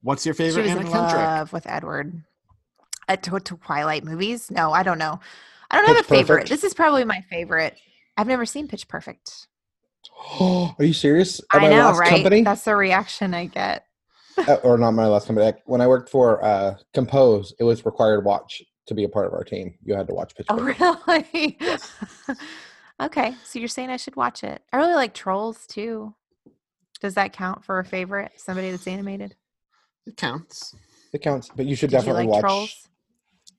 [0.03, 1.27] What's your favorite She favorite was Anna in Kendrick?
[1.27, 2.25] love with Edward.
[3.09, 4.51] At to, to Twilight movies?
[4.51, 5.18] No, I don't know.
[5.71, 6.42] I don't have a favorite.
[6.42, 6.51] Perfect?
[6.51, 7.77] This is probably my favorite.
[8.16, 9.49] I've never seen Pitch Perfect.
[10.40, 11.40] Are you serious?
[11.53, 12.11] At I my know, last right?
[12.11, 13.85] company, That's the reaction I get.
[14.47, 15.53] uh, or not my last company.
[15.66, 19.33] When I worked for uh, Compose, it was required watch to be a part of
[19.33, 19.75] our team.
[19.85, 20.81] You had to watch Pitch Perfect.
[20.81, 21.33] Oh, Perfect.
[21.35, 21.59] really?
[23.01, 24.62] okay, so you're saying I should watch it.
[24.73, 26.14] I really like Trolls too.
[27.01, 28.33] Does that count for a favorite?
[28.37, 29.35] Somebody that's animated?
[30.07, 30.75] It counts.
[31.12, 32.40] It counts, but you should Did you definitely like watch.
[32.42, 32.88] Trolls?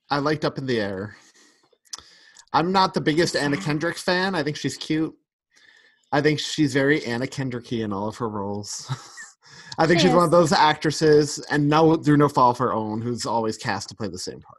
[0.09, 1.15] I liked Up in the Air.
[2.53, 4.33] I'm not the biggest Anna Kendrick fan.
[4.33, 5.15] I think she's cute.
[6.11, 8.91] I think she's very Anna Kendricky in all of her roles.
[9.77, 12.73] I think She she's one of those actresses, and no through no fault of her
[12.73, 14.57] own, who's always cast to play the same part.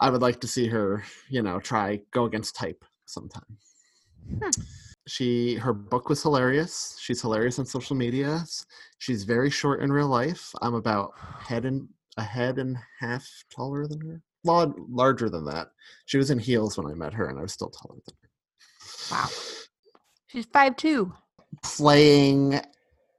[0.00, 3.58] I would like to see her, you know, try go against type sometime.
[4.40, 4.50] Hmm.
[5.06, 6.96] She her book was hilarious.
[7.00, 8.44] She's hilarious on social media.
[8.98, 10.52] She's very short in real life.
[10.62, 14.22] I'm about head and a head and half taller than her.
[14.44, 15.68] Well, larger than that.
[16.06, 19.16] She was in heels when I met her, and I was still taller than her.
[19.16, 19.28] Wow.
[20.26, 21.12] She's five two.
[21.62, 22.60] Playing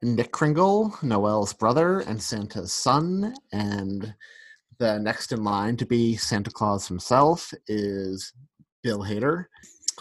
[0.01, 4.13] Nick Kringle, Noelle's brother and Santa's son, and
[4.77, 8.33] the next in line to be Santa Claus himself is
[8.83, 9.45] Bill Hader.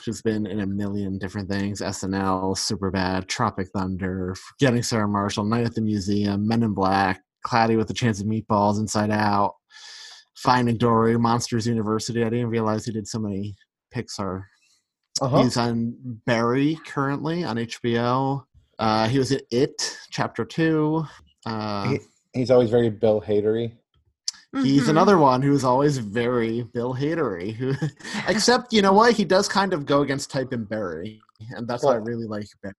[0.02, 5.64] She's been in a million different things SNL, Superbad, Tropic Thunder, Getting Sarah Marshall, Night
[5.64, 9.54] at the Museum, Men in Black, Cloudy with a Chance of Meatballs, Inside Out,
[10.37, 12.24] Finding Dory, Monsters University.
[12.24, 13.54] I didn't realize he did so many
[13.94, 14.44] Pixar.
[15.20, 15.42] Uh-huh.
[15.42, 15.94] He's on
[16.26, 18.44] Barry currently on HBO.
[18.78, 21.04] Uh, he was in It, Chapter 2.
[21.46, 22.00] Uh, He,
[22.33, 23.72] he's always very Bill Hadery.
[24.62, 24.88] He's Mhm.
[24.90, 27.52] another one who's always very Bill Hadery.
[27.54, 27.74] Who,
[28.28, 31.83] except you know what, he does kind of go against type in Barry, and that's
[31.83, 32.74] why I really like Barry.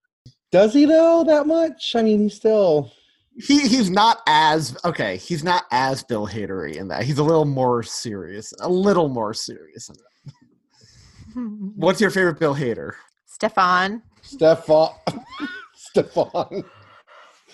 [0.53, 1.93] Does he though that much?
[1.95, 2.91] I mean, he's still.
[3.37, 5.17] He he's not as okay.
[5.17, 7.03] He's not as Bill Hadery in that.
[7.03, 9.89] He's a little more serious, a little more serious.
[9.89, 11.73] In that.
[11.75, 12.93] What's your favorite Bill Hader?
[13.25, 14.01] Stefan.
[14.21, 14.91] Stefan.
[15.75, 16.63] Stefan.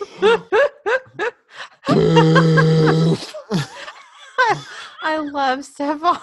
[5.03, 6.19] I love Stefan.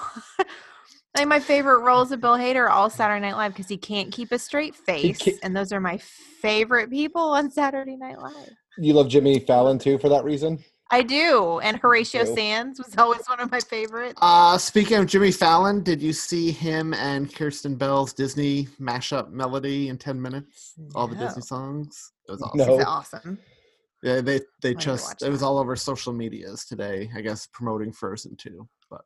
[1.17, 4.13] like my favorite roles of Bill Hader are all Saturday Night Live because he can't
[4.13, 8.55] keep a straight face, and those are my favorite people on Saturday Night Live.
[8.79, 10.65] You love Jimmy Fallon too for that reason.
[10.91, 12.35] I do, and Horatio Ew.
[12.35, 14.19] Sanz was always one of my favorites.
[14.23, 19.89] Uh, speaking of Jimmy Fallon, did you see him and Kristen Bell's Disney mashup melody
[19.91, 20.75] in ten minutes?
[20.95, 22.13] All the Disney songs.
[22.27, 22.59] It was awesome.
[22.59, 22.79] No.
[22.79, 23.39] Is awesome?
[24.03, 27.11] Yeah, they they I just it was all over social medias today.
[27.15, 29.03] I guess promoting Frozen two, but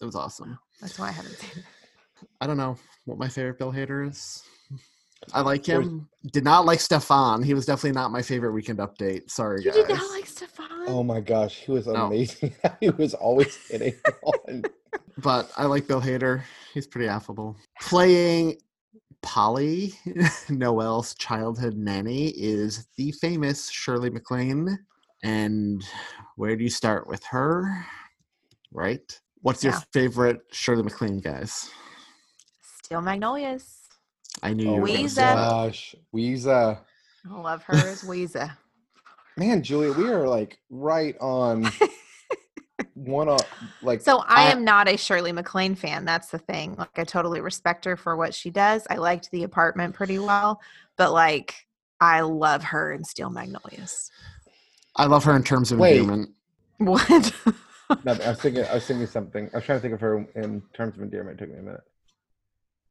[0.00, 0.58] it was awesome.
[0.80, 1.64] That's why I haven't seen it.
[2.40, 4.42] I don't know what my favorite Bill Hader is.
[5.32, 6.08] I like There's- him.
[6.32, 7.42] Did not like Stefan.
[7.42, 9.30] He was definitely not my favorite weekend update.
[9.30, 9.74] Sorry, You guys.
[9.86, 10.66] did not like Stefan?
[10.88, 12.06] Oh my gosh, he was No.
[12.06, 12.52] amazing.
[12.80, 14.64] he was always hitting on.
[15.18, 16.42] but I like Bill Hader.
[16.74, 17.56] He's pretty affable.
[17.80, 18.56] Playing
[19.22, 19.94] Polly,
[20.48, 24.78] Noelle's childhood nanny, is the famous Shirley MacLaine.
[25.22, 25.84] And
[26.36, 27.84] where do you start with her?
[28.72, 29.18] Right?
[29.42, 31.70] What's your favorite Shirley MacLaine, guys?
[32.82, 33.75] Steel Magnolias.
[34.42, 35.16] I knew you Oh were my going to Ouiser.
[35.16, 35.34] say that.
[35.34, 36.78] gosh, Ouiser.
[37.30, 38.56] I love her as Ouiser.
[39.36, 41.70] Man, Julia, we are like right on
[42.94, 43.50] one up.
[43.82, 46.04] Like So I am not a Shirley MacLaine fan.
[46.04, 46.74] That's the thing.
[46.78, 48.86] Like I totally respect her for what she does.
[48.88, 50.60] I liked the apartment pretty well,
[50.96, 51.66] but like
[52.00, 54.10] I love her in Steel Magnolias.
[54.96, 56.00] I love her in terms of Wait.
[56.00, 56.30] endearment.
[56.78, 57.34] What?
[58.04, 58.64] No, I was thinking.
[58.64, 59.50] I was thinking something.
[59.52, 61.40] I was trying to think of her in terms of endearment.
[61.40, 61.80] It took me a minute.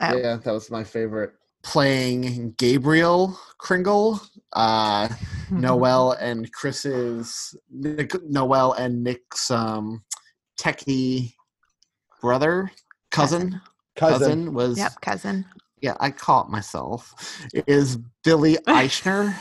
[0.01, 0.17] Oh.
[0.17, 1.33] Yeah, that was my favorite.
[1.63, 4.21] Playing Gabriel Kringle,
[4.53, 5.07] uh,
[5.51, 10.03] Noelle and Chris's Nick, Noelle and Nick's um,
[10.59, 11.33] techie
[12.21, 12.71] brother,
[13.11, 13.61] cousin,
[13.95, 14.19] Cousin.
[14.45, 15.45] cousin was Yep, cousin.
[15.81, 17.13] yeah, I caught myself,
[17.67, 19.35] is Billy Eichner,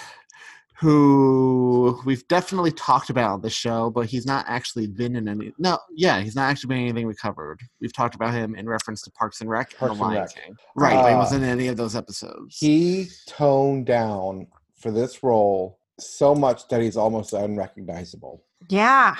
[0.80, 5.52] who we've definitely talked about on the show, but he's not actually been in any.
[5.58, 7.60] No, yeah, he's not actually been in anything we covered.
[7.80, 10.22] We've talked about him in reference to Parks and Rec Parks and The and Lion
[10.22, 10.34] Rec.
[10.34, 10.56] King.
[10.76, 12.58] Right, but he Uh, wasn't in any of those episodes.
[12.58, 18.42] He toned down for this role so much that he's almost unrecognizable.
[18.68, 19.14] Yeah.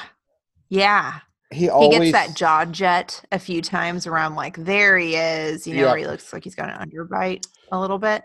[0.69, 1.21] Yeah.
[1.51, 5.67] He He always gets that jaw jet a few times around like there he is,
[5.67, 5.88] you know, Yep.
[5.90, 8.25] where he looks like he's got an underbite a little bit.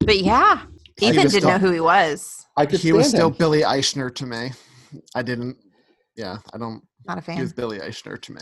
[0.00, 2.46] But yeah, He Ethan didn't still- know who he was.
[2.56, 3.36] I could he was still him.
[3.36, 4.52] Billy Eichner to me.
[5.14, 5.56] I didn't.
[6.16, 6.82] Yeah, I don't.
[7.06, 7.36] Not a fan.
[7.36, 7.52] He was.
[7.52, 8.40] Billy Eichner to me.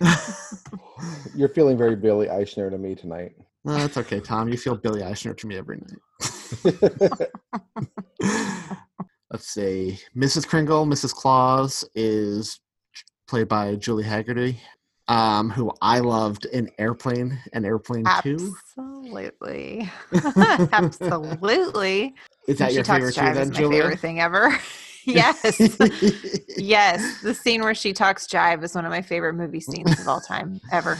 [1.34, 3.34] You're feeling very Billy Eichner to me tonight.
[3.64, 4.48] No, that's okay, Thom.
[4.48, 7.28] You feel Billy Eichner to me every night.
[9.30, 9.98] Let's see.
[10.16, 10.46] Mrs.
[10.46, 11.14] Kringle, Mrs.
[11.14, 12.60] Claus is
[13.28, 14.56] played by Julie Hagerty,
[15.12, 18.54] um, who I loved in Airplane and Airplane 2.
[18.78, 19.90] Absolutely.
[20.72, 22.14] Absolutely.
[22.48, 23.82] Is that She your talks favorite too, jive then, is my Julia?
[23.82, 24.58] favorite thing ever.
[25.04, 25.60] yes.
[26.56, 27.20] yes.
[27.22, 30.20] The scene where she talks jive is one of my favorite movie scenes of all
[30.20, 30.96] time ever.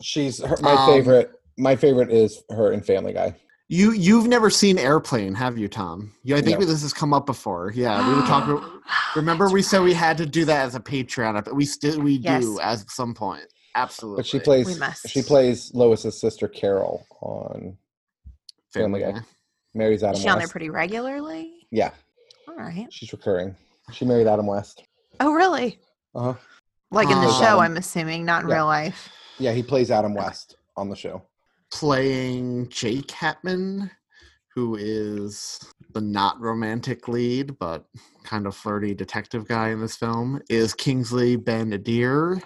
[0.00, 1.32] She's her, my Um, favorite.
[1.56, 3.34] My favorite is her in Family Guy.
[3.70, 6.12] You you've never seen Airplane, have you, Thom?
[6.22, 6.64] Yeah, I think No.
[6.66, 7.70] this has come up before.
[7.74, 8.58] Yeah, we were talking.
[9.16, 12.12] Remember, we said we had to do that as a Patreon, but we still we
[12.12, 12.42] Yes.
[12.44, 13.44] do at some point.
[13.74, 14.20] Absolutely.
[14.20, 14.66] But she plays.
[14.66, 15.08] We must.
[15.08, 17.76] She plays Lois's sister Carol on
[18.72, 19.20] Family Guy.
[19.74, 21.66] Marries Adam Is she on there pretty regularly?
[21.70, 21.90] yeah,
[22.48, 22.86] All right.
[22.90, 23.54] she's recurring.
[23.92, 24.82] She married Adam West.
[25.20, 25.78] Oh, really?
[26.14, 26.34] Uh huh.
[26.90, 27.40] Like in the Oh.
[27.40, 28.56] show, I'm assuming, not in Yeah.
[28.56, 29.10] real life.
[29.38, 31.22] Yeah, he plays Adam West on the show.
[31.72, 33.90] Playing Jake Hapman,
[34.54, 35.60] who is
[35.92, 37.84] the not romantic lead but
[38.24, 42.42] kind of flirty detective guy in this film, is Kingsley Ben Adir,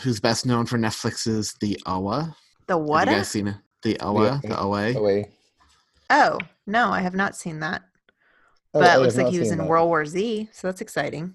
[0.00, 2.34] who's best known for Netflix's The OA.
[2.66, 3.08] The what?
[3.08, 3.56] Have you guys seen it?
[3.82, 4.94] The OA, the OA.
[4.94, 5.26] Oh wait.
[6.10, 7.82] Oh, no, I have not seen that.
[8.74, 9.66] Oh, But I it looks like he was in that.
[9.66, 11.34] World War Z, so that's exciting.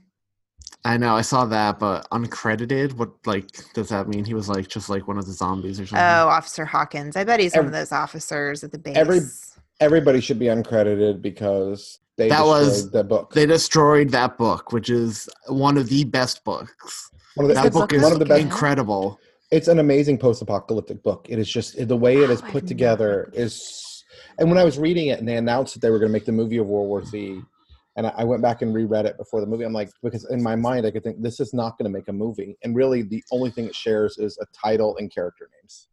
[0.85, 2.93] I know, I saw that, but uncredited.
[2.93, 4.23] What like does that mean?
[4.23, 6.05] He was like just like one of the zombies or something.
[6.05, 7.15] Oh, Officer Hawkins.
[7.17, 8.95] I bet he's one of those officers at the base.
[8.95, 9.21] every-
[9.81, 13.33] Everybody should be uncredited because they That destroyed was- the book.
[13.33, 17.09] They destroyed that book, which is one of the best books.
[17.33, 18.39] one of the, That book is one of the best.
[18.41, 19.19] incredible.
[19.51, 21.25] It's an amazing post-apocalyptic book.
[21.29, 24.05] It is just the way it is oh, Wow, put together is.
[24.37, 26.25] And when I was reading it and they announced that they were going to make
[26.25, 27.41] the movie of World War Z,
[27.95, 29.63] and I I went back and reread it before the movie.
[29.63, 32.07] I'm like, because in my mind I could think this is not going to make
[32.07, 35.87] a movie, and really the only thing it shares is a title and character names.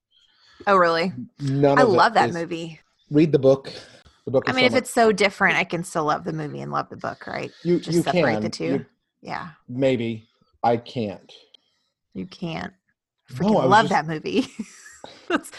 [0.67, 1.13] Oh, really?
[1.41, 2.81] None I love that is- movie.
[3.11, 3.71] Read the book.
[4.25, 4.45] The book.
[4.49, 6.71] I mean, so if much- it's so different, I can still love the movie and
[6.73, 7.51] love the book, right?
[7.65, 8.65] you Just you separate can the two.
[8.65, 8.87] You-
[9.21, 10.29] Yeah, maybe
[10.63, 11.33] I can't.
[12.15, 12.73] you can't.
[13.31, 14.47] No, Freaking I love just- that movie.
[15.29, 15.51] that's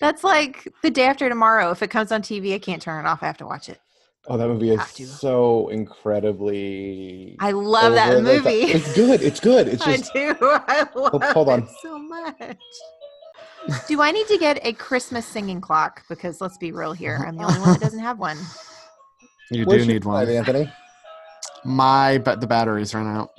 [0.00, 1.70] that's like the day after tomorrow.
[1.70, 3.22] If it comes on TV, I can't turn it off.
[3.22, 3.80] I have to watch it.
[4.28, 7.36] Oh, that movie is so incredibly.
[7.38, 8.44] I love that over the top.
[8.44, 8.72] movie.
[8.72, 9.22] It's good.
[9.22, 9.68] It's good.
[9.76, 9.88] It's just.
[9.88, 10.36] I just do.
[10.42, 11.62] I love hold on.
[11.62, 12.56] it so much.
[13.88, 16.02] Do I need to get a Christmas singing clock?
[16.08, 18.38] Because let's be real here, I'm the only one that doesn't have one.
[19.48, 20.36] You Where's do need drive, one.
[20.38, 20.72] Anthony.
[21.64, 23.30] My but the batteries ran out.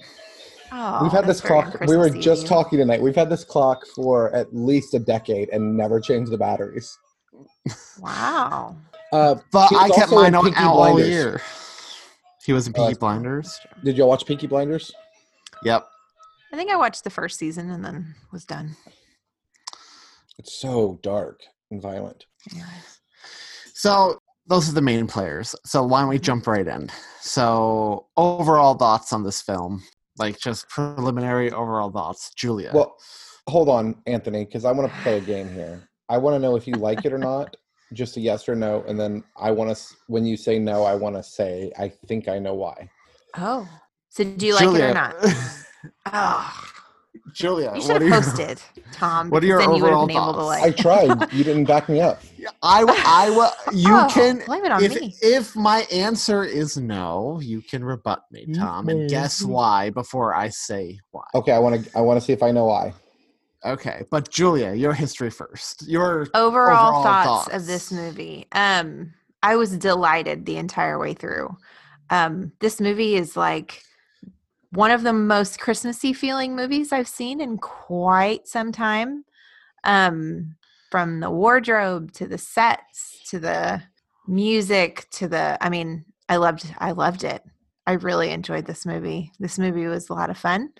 [0.71, 1.81] Oh, We've had this clock.
[1.85, 2.47] We were just you.
[2.47, 3.01] talking tonight.
[3.01, 6.97] We've had this clock for at least a decade and never changed the batteries.
[7.99, 8.77] Wow.
[9.11, 11.41] Uh, But I kept mine on Peaky out all year.
[12.45, 13.59] He was in Peaky that's- Blinders.
[13.83, 14.91] Did y'all watch Peaky Blinders?
[15.63, 15.87] Yep.
[16.53, 18.75] I think I watched the first season and then was done.
[20.37, 21.41] It's so dark
[21.71, 22.25] and violent.
[22.51, 22.99] Anyways.
[23.73, 25.55] So those are the main players.
[25.65, 26.89] So why don't we jump right in?
[27.21, 29.83] So overall thoughts on this film,
[30.17, 32.71] like just preliminary overall thoughts, Julia.
[32.73, 32.95] Well,
[33.47, 35.89] hold on, Anthony, because I want to play a game here.
[36.07, 37.57] I want to know if you like it or not,
[37.93, 39.95] just a yes or no, and then I want to.
[40.07, 42.89] When you say no, I want to say I think I know why.
[43.37, 43.67] Oh.
[44.09, 45.15] So do you like it or not?
[46.11, 46.63] Oh,
[47.33, 48.61] Julia, you what should are have your- posted,
[48.93, 49.29] Thom.
[49.31, 50.47] what are your then you would overall been able to thoughts?
[50.47, 50.63] like.
[50.63, 51.33] I tried.
[51.33, 52.21] you didn't back me up.
[52.63, 53.49] I, w- I w-
[53.85, 55.13] you Oh, can blame it on if, me.
[55.21, 59.51] if my answer is no, you can rebut me, Thom, and guess mm-hmm.
[59.51, 61.23] why before I say why.
[61.35, 61.97] Okay, I want to.
[61.97, 62.93] I want to see if I know why.
[63.65, 65.87] Okay, but Julia, your history first.
[65.87, 71.55] Your overall, overall thoughts, of this movie um i was delighted the entire way through.
[72.09, 73.83] Um this movie is like
[74.71, 79.25] one of the most christmassy feeling movies i've seen in quite some time.
[79.83, 80.55] Um
[80.91, 83.83] from the wardrobe to the sets to the
[84.27, 87.41] music to the i mean i loved i loved it.
[87.87, 89.31] I really enjoyed this movie.
[89.39, 90.73] This movie was a lot of fun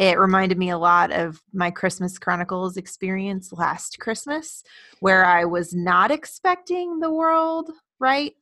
[0.00, 4.64] it reminded me a lot of my Christmas Chronicles experience last Christmas,
[5.00, 8.32] where I was not expecting the world right,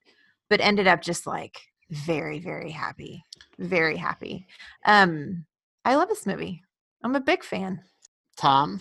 [0.49, 3.25] but ended up just like very, very happy.
[3.59, 4.47] Very happy.
[4.85, 5.47] Um,
[5.85, 6.63] I love this movie.
[7.03, 7.83] I'm a big fan.
[8.37, 8.81] Thom,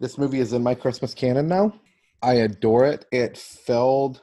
[0.00, 1.78] This movie is in my Christmas canon now.
[2.22, 3.04] I adore it.
[3.12, 4.22] It filled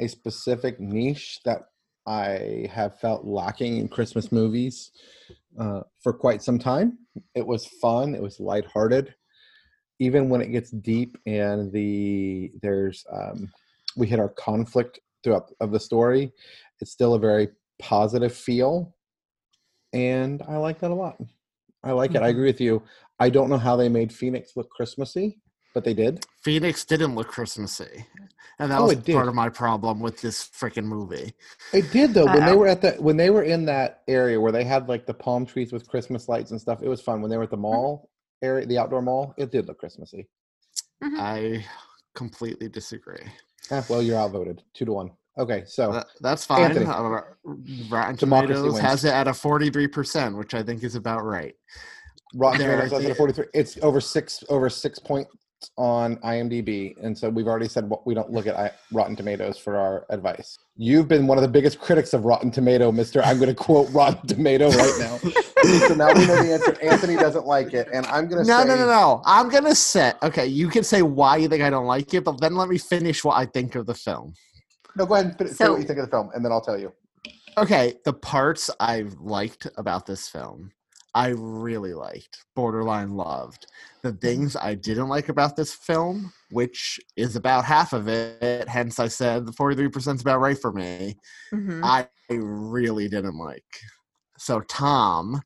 [0.00, 1.68] a specific niche that
[2.08, 4.90] I have felt lacking in Christmas movies
[5.56, 6.98] uh, for quite some time.
[7.34, 8.14] It was fun.
[8.14, 9.14] It was lighthearted.
[9.98, 13.50] Even when it gets deep and the there's um,
[13.96, 16.32] we hit our conflict throughout of the story,
[16.80, 17.48] it's still a very
[17.78, 18.94] positive feel,
[19.92, 21.16] and I like that a lot.
[21.82, 22.22] I like it.
[22.22, 22.30] I Mhm.
[22.30, 22.82] agree with you.
[23.18, 25.40] I don't know how they made Phoenix look Christmassy,
[25.76, 26.24] but they did.
[26.42, 28.06] Phoenix didn't look Christmassy,
[28.58, 29.14] and that Oh, was it did.
[29.14, 31.34] part of my problem with this freaking movie.
[31.74, 32.24] It did though.
[32.24, 32.56] When they Uh-oh.
[32.56, 35.44] were at the when they were in that area where they had like the palm
[35.44, 37.20] trees with Christmas lights and stuff, it was fun.
[37.20, 38.08] When they were at the mall
[38.42, 40.26] area, the outdoor mall, it did look Christmassy.
[41.04, 41.18] Mhm.
[41.20, 41.66] I
[42.14, 43.26] completely disagree.
[43.70, 45.10] Eh, well, you're outvoted two to one.
[45.36, 46.62] Okay, so That- that's fine.
[46.70, 46.86] Anthony.
[46.86, 47.20] Uh,
[47.90, 48.78] Rotten Democracy Tomatoes wins.
[48.78, 51.54] has it at a forty-three percent, which I think is about right.
[52.34, 53.44] Rotten there, Tomatoes has it at 43.
[53.52, 55.30] It's over six over six points
[55.76, 59.58] on IMDb, and so we've already said what we don't look at I, Rotten Tomatoes
[59.58, 60.58] for our advice.
[60.76, 63.22] You've been one of the biggest critics of Rotten Tomato, Mister.
[63.22, 65.16] I'm going to quote Rotten Tomato right now.
[65.18, 66.76] so now we know the answer.
[66.82, 68.86] Anthony doesn't like it, and I'm going to No, say no, no, no.
[68.86, 69.22] No.
[69.24, 70.46] I'm gonna say okay.
[70.46, 73.24] You can say why you think I don't like it, but then let me finish
[73.24, 74.34] what I think of the film.
[74.96, 76.60] No, go ahead and fin- say what you think of the film, and then I'll
[76.62, 76.92] tell you.
[77.58, 80.70] Okay, the parts I've liked about this film,
[81.16, 83.68] I really liked, borderline loved.
[84.02, 89.00] The things I didn't like about this film, which is about half of it, hence
[89.00, 91.16] I said the 43% is about right for me,
[91.50, 91.80] Mhm.
[91.82, 93.64] I really didn't like.
[94.36, 95.40] So, Thom,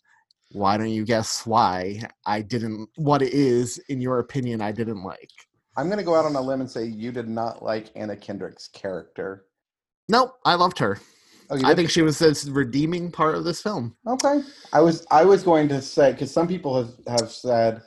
[0.50, 5.04] why don't you guess why I didn't, what it is, in your opinion, I didn't
[5.04, 5.30] like?
[5.76, 8.16] I'm going to go out on a limb and say you did not like Anna
[8.16, 9.46] Kendrick's character.
[10.08, 10.98] Nope, I loved her.
[11.50, 13.96] I think she was this redeeming part of this film.
[14.06, 14.42] Okay,
[14.72, 17.82] I was I was going to say because some people have, have said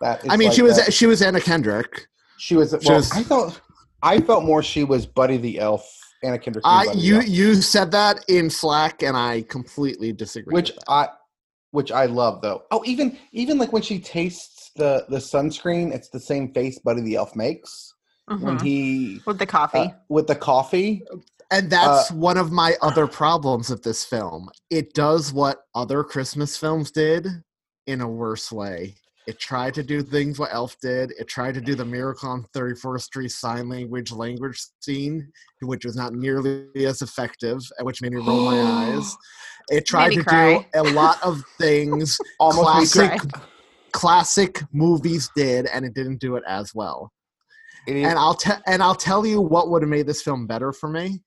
[0.00, 0.22] that.
[0.28, 2.06] I mean, like she was that- she was Anna Kendrick.
[2.38, 2.72] she was.
[2.72, 3.60] Well, she was- I felt
[4.02, 5.88] I felt more she was Buddy the Elf.
[6.22, 6.64] Anna Kendrick.
[6.66, 10.52] I you Elf, you said that in Slack, and I completely disagree.
[10.54, 10.72] which.
[10.88, 11.08] I
[11.72, 12.62] which I love though.
[12.70, 17.00] Oh, even even like when she tastes the the sunscreen, it's the same face Buddy
[17.02, 17.92] the Elf makes
[18.26, 18.62] when Mhm.
[18.62, 19.78] he With the coffee.
[19.78, 21.02] uh, with the coffee.
[21.54, 24.50] And that's uh, one of my other problems with this film.
[24.70, 27.26] It does what other Christmas films did
[27.86, 28.94] in a worse way.
[29.26, 31.12] It tried to do things what Elf did.
[31.18, 35.32] It tried to do the Miracle on 34th Street sign language language scene,
[35.62, 38.60] which was not nearly as effective, which made me roll my
[38.96, 39.16] eyes.
[39.70, 40.58] It tried to cry.
[40.58, 43.20] do a lot of things Almost classic
[43.92, 47.10] classic movies did, and it didn't do it as well.
[47.86, 50.72] Is, And I'll tell and I'll tell you what would have made this film better
[50.72, 51.22] for me.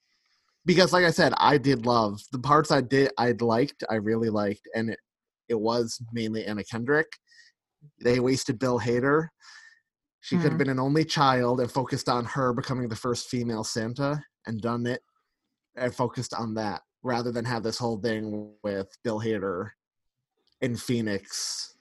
[0.68, 4.30] Because like I said, I did love the parts I did I liked, I really
[4.30, 5.00] liked, and it,
[5.48, 7.08] it was mainly Anna Kendrick.
[8.04, 9.30] They wasted Bill Hader.
[10.20, 10.58] She could have Mhm.
[10.58, 14.86] been an only child and focused on her becoming the first female Santa and done
[14.86, 15.02] it
[15.78, 19.70] and focused on that rather than have this whole thing with Bill Hader
[20.60, 21.77] in Phoenix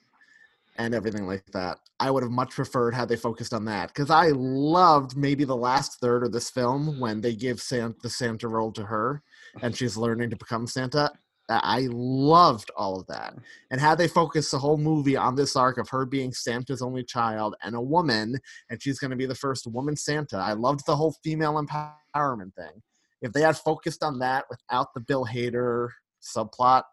[0.77, 1.79] and everything like that.
[1.99, 5.55] I would have much preferred had they focused on that because I loved maybe the
[5.55, 9.23] last third of this film when they give Santa the Santa role to her
[9.61, 11.11] and she's learning to become Santa.
[11.49, 13.33] I loved all of that.
[13.71, 17.03] And had they focused the whole movie on this arc of her being Santa's only
[17.03, 18.37] child and a woman,
[18.69, 22.53] and she's going to be the first woman Santa, I loved the whole female empowerment
[22.53, 22.81] thing.
[23.21, 25.89] If they had focused on that without the Bill Hader
[26.21, 26.83] subplot,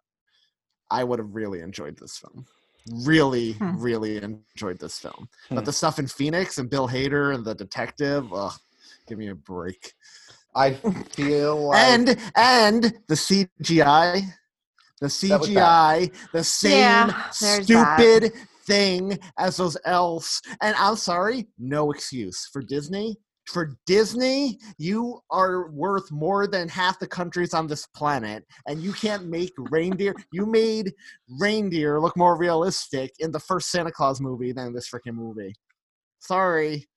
[0.91, 2.47] I would have really enjoyed this film.
[2.93, 3.77] Really, Hmm.
[3.81, 5.29] really enjoyed this film.
[5.49, 5.55] Hmm.
[5.55, 8.53] But the stuff in Phoenix and Bill Hader and the detective, ugh,
[9.09, 9.95] give me a break.
[10.55, 14.23] I feel like And and the CGI,
[15.01, 17.99] the CGI, the same Yeah, there's that.
[18.01, 18.33] stupid
[18.67, 20.41] thing as those elves.
[20.61, 23.17] And I'm sorry, no excuse for Disney.
[23.47, 28.93] For Disney, you are worth more than half the countries on this planet, and you
[28.93, 30.15] can't make reindeer.
[30.33, 30.93] You made
[31.39, 35.55] reindeer look more realistic in the first Santa Claus movie than this freaking movie.
[36.21, 36.89] Sorry.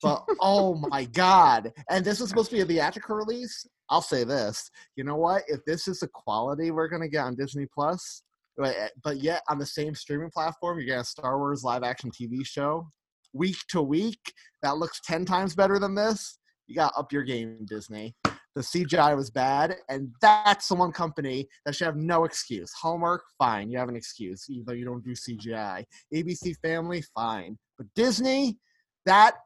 [0.00, 1.72] But oh my god.
[1.90, 3.66] And this was supposed to be a theatrical release.
[3.88, 4.70] I'll say this.
[4.96, 5.42] You know what?
[5.48, 8.22] If this is the quality we're gonna get on Disney Plus,
[8.56, 11.82] but, eh, but yet on the same streaming platform, you're getting a Star Wars live
[11.82, 12.86] action TV show
[13.32, 16.38] week to week that looks ten times better than this.
[16.66, 18.14] You gotta up your game, Disney.
[18.54, 22.70] The CGI was bad, and that's the one company that should have no excuse.
[22.72, 25.84] Hallmark, fine, you have an excuse, even though you don't do CGI.
[26.14, 27.58] ABC Family, fine.
[27.78, 28.58] But Disney,
[29.06, 29.36] that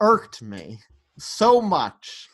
[0.00, 0.80] irked me
[1.18, 2.28] so much.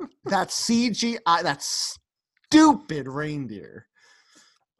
[0.24, 3.86] that CGI, that stupid reindeer.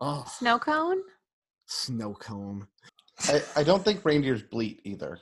[0.00, 1.02] Oh, Snow cone?
[1.68, 2.66] snow cone.
[3.28, 5.18] I, I don't think reindeers bleat either.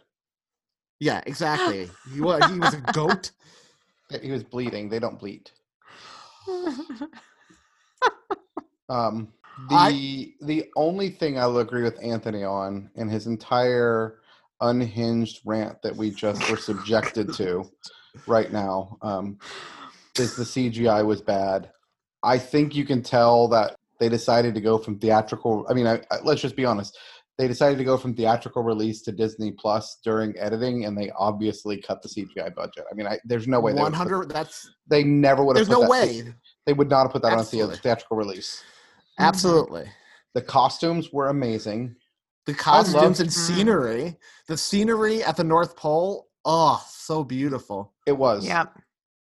[1.01, 1.91] Yeah, exactly.
[2.13, 3.31] he, was, he was a goat.
[4.23, 4.89] He was bleeding.
[4.89, 5.51] They don't bleed.
[8.89, 9.33] Um,
[9.69, 14.21] the I- the only thing I'll agree with Anthony on in his entire
[14.61, 17.71] unhinged rant that we just were subjected to
[18.27, 19.39] right now um,
[20.19, 21.71] is the CGI was bad.
[22.23, 25.67] I think you can tell that they decided to go from theatrical.
[25.69, 26.99] I mean, I, I, let's just be honest.
[27.37, 31.81] They decided to go from theatrical release to Disney Plus during editing, and they obviously
[31.81, 32.85] cut the CGI budget.
[32.91, 34.29] I mean, I, there's no way they would One put- hundred.
[34.31, 35.67] That's They never would have.
[35.67, 36.35] There's put no that- way.
[36.67, 38.63] They would not have put that on the theatrical release.
[39.19, 39.89] absolutely
[40.35, 41.97] The costumes were amazing.
[42.47, 43.33] the costumes and Mm.
[43.33, 44.17] scenery.
[44.49, 46.29] The scenery at the North Pole.
[46.45, 47.95] Oh, so beautiful.
[48.07, 48.47] It was.
[48.47, 48.79] Yep.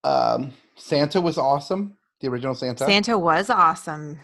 [0.06, 1.98] Um, Santa was awesome.
[2.22, 2.86] The original Santa.
[2.86, 4.18] Santa was awesome.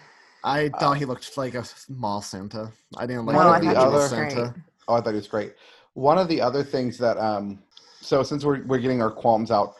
[0.47, 2.71] I Uh, thought he looked like a mall Santa.
[2.97, 4.55] I didn't like One No, of the thought he was other- Santa.
[4.87, 5.53] Oh, I thought he was great.
[5.93, 7.59] One of the other things that, um,
[8.01, 9.75] so since we're we're getting our qualms out,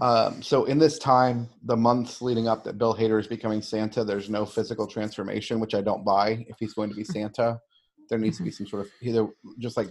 [0.00, 4.04] um, so in this time, the months leading up that Bill Hader is becoming Santa,
[4.04, 6.44] there's no physical transformation, which I don't buy.
[6.48, 7.60] If he's going to be Santa,
[8.08, 9.26] there needs to be some sort of either
[9.58, 9.90] just like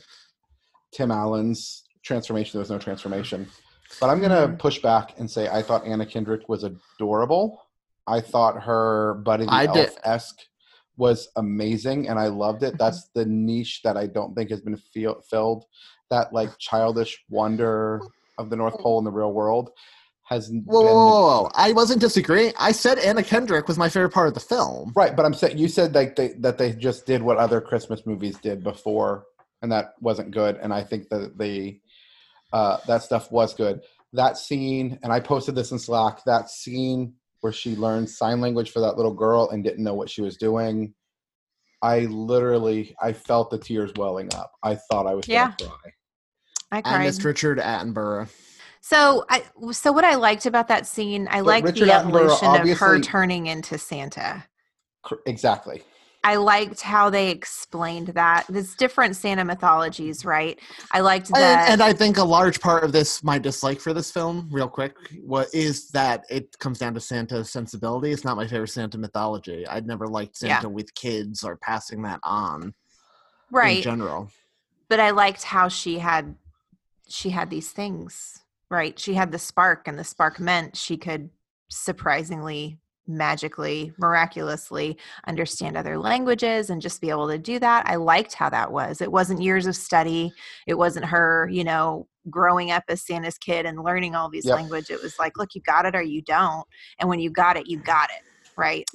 [0.93, 2.53] Tim Allen's transformation.
[2.53, 3.47] There was no transformation.
[3.99, 7.65] But I'm gonna push back and say I thought Anna Kendrick was adorable.
[8.09, 10.39] I thought her Buddy the I Elf esque
[10.97, 12.77] was amazing, and I loved it.
[12.77, 15.65] That's the niche that I don't think has been feel, filled.
[16.09, 18.01] That like childish wonder
[18.37, 19.69] of the North Pole in the real world
[20.29, 21.51] has Whoa, whoa, been whoa, whoa.
[21.55, 22.53] I wasn't disagreeing.
[22.59, 24.91] I said Anna Kendrick was my favorite part of the film.
[24.95, 25.15] right.
[25.15, 28.37] But I'm saying you said like they, that they just did what other Christmas movies
[28.37, 29.25] did before,
[29.61, 30.57] and that wasn't good.
[30.57, 31.79] And I think that the
[32.53, 33.81] uh, that stuff was good.
[34.13, 36.23] That scene, and I posted this in Slack.
[36.25, 40.09] That scene where she learned sign language for that little girl and didn't know what
[40.09, 40.93] she was doing.
[41.81, 44.51] I literally, I felt the tears welling up.
[44.63, 45.53] I thought I was Yeah.
[45.57, 45.91] gonna cry.
[46.71, 47.03] I And cried.
[47.03, 48.29] Miss Richard Attenborough.
[48.81, 52.69] So I so what I liked about that scene, I liked Richard the evolution of
[52.79, 54.45] her turning into Santa.
[55.25, 55.83] Exactly.
[56.23, 58.45] I liked how they explained that.
[58.49, 60.59] There's different Santa mythologies, right?
[60.91, 61.69] I liked that.
[61.69, 64.67] And, and I think a large part of this, my dislike for this film, real
[64.67, 68.11] quick, what is that it comes down to Santa's sensibility.
[68.11, 69.65] It's not my favorite Santa mythology.
[69.67, 70.57] I'd never liked Yeah.
[70.57, 72.73] Santa with kids or passing that on in
[73.51, 73.81] right.
[73.81, 74.29] general.
[74.89, 76.35] but I liked how she had
[77.07, 78.39] she had these things,
[78.69, 78.99] right?
[78.99, 81.29] She had the spark and the spark meant she could
[81.69, 82.77] surprisingly
[83.09, 84.97] magically miraculously
[85.27, 87.85] understand other languages and just be able to do that.
[87.87, 89.01] I liked how that was.
[89.01, 90.31] It wasn't years of study.
[90.67, 94.55] It wasn't her, you know, growing up as Santa's kid and learning all these Yep.
[94.55, 94.89] language.
[94.91, 96.65] It was like, look, you got it or you don't.
[96.99, 98.23] And when you got it, you got it,
[98.55, 98.85] right?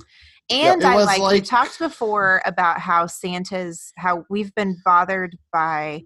[0.51, 5.37] And I was like, we like- talked before about how Santa's how we've been bothered
[5.53, 6.03] by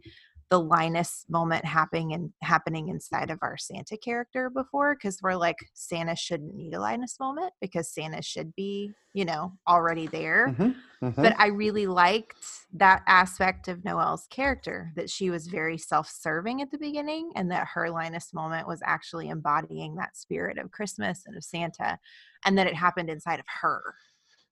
[0.50, 5.56] the Linus moment happening and happening inside of our Santa character before because we're like
[5.74, 10.48] Santa shouldn't need a Linus moment because Santa should be, you know, already there.
[10.58, 11.14] Mhm, mhm.
[11.16, 16.70] But I really liked that aspect of Noelle's character that she was very self-serving at
[16.70, 21.36] the beginning and that her Linus moment was actually embodying that spirit of Christmas and
[21.36, 21.98] of Santa
[22.44, 23.82] and that it happened inside of her.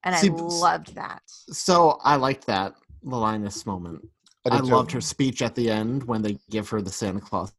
[0.05, 1.23] And See, I loved that.
[1.27, 4.07] So I liked that, the Linus moment.
[4.53, 7.53] I, loved her speech at the end when they give her the Santa Claus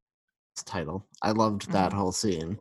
[0.66, 1.06] title.
[1.22, 2.00] I loved that mm-hmm.
[2.00, 2.58] whole scene.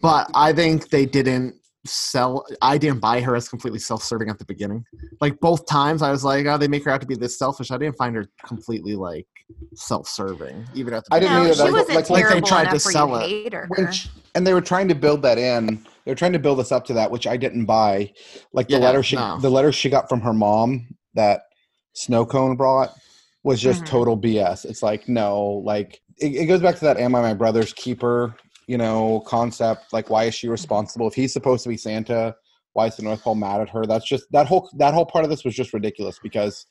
[0.00, 1.54] But I think they didn't
[1.84, 4.84] sell I didn't buy her as completely self-serving at the beginning.
[5.20, 7.70] Like both times I was like, oh, they make her out to be this selfish.
[7.70, 9.26] I didn't find her completely like
[9.74, 11.54] self-serving even at the I didn't no, either.
[11.54, 13.22] she That's wasn't like- like they terrible tried to enough where sell you it.
[13.28, 13.68] hate her.
[13.76, 15.86] Which, and they were trying to build that in.
[16.04, 18.12] They were trying to build us up to that, which I didn't buy.
[18.52, 19.38] Like the Yeah, letter she, no.
[19.40, 21.42] the letter she got from her mom that
[21.94, 22.90] Snow Cone brought
[23.44, 23.86] was just Mhm.
[23.86, 24.64] total BS.
[24.64, 28.34] It's like no, like it, it goes back to that "Am I my brother's keeper?"
[28.66, 29.92] You know, concept.
[29.92, 32.34] Like, why is she responsible if he's supposed to be Santa?
[32.74, 33.86] Why is the North Pole mad at her?
[33.86, 36.66] That's just that whole that whole part of this was just ridiculous because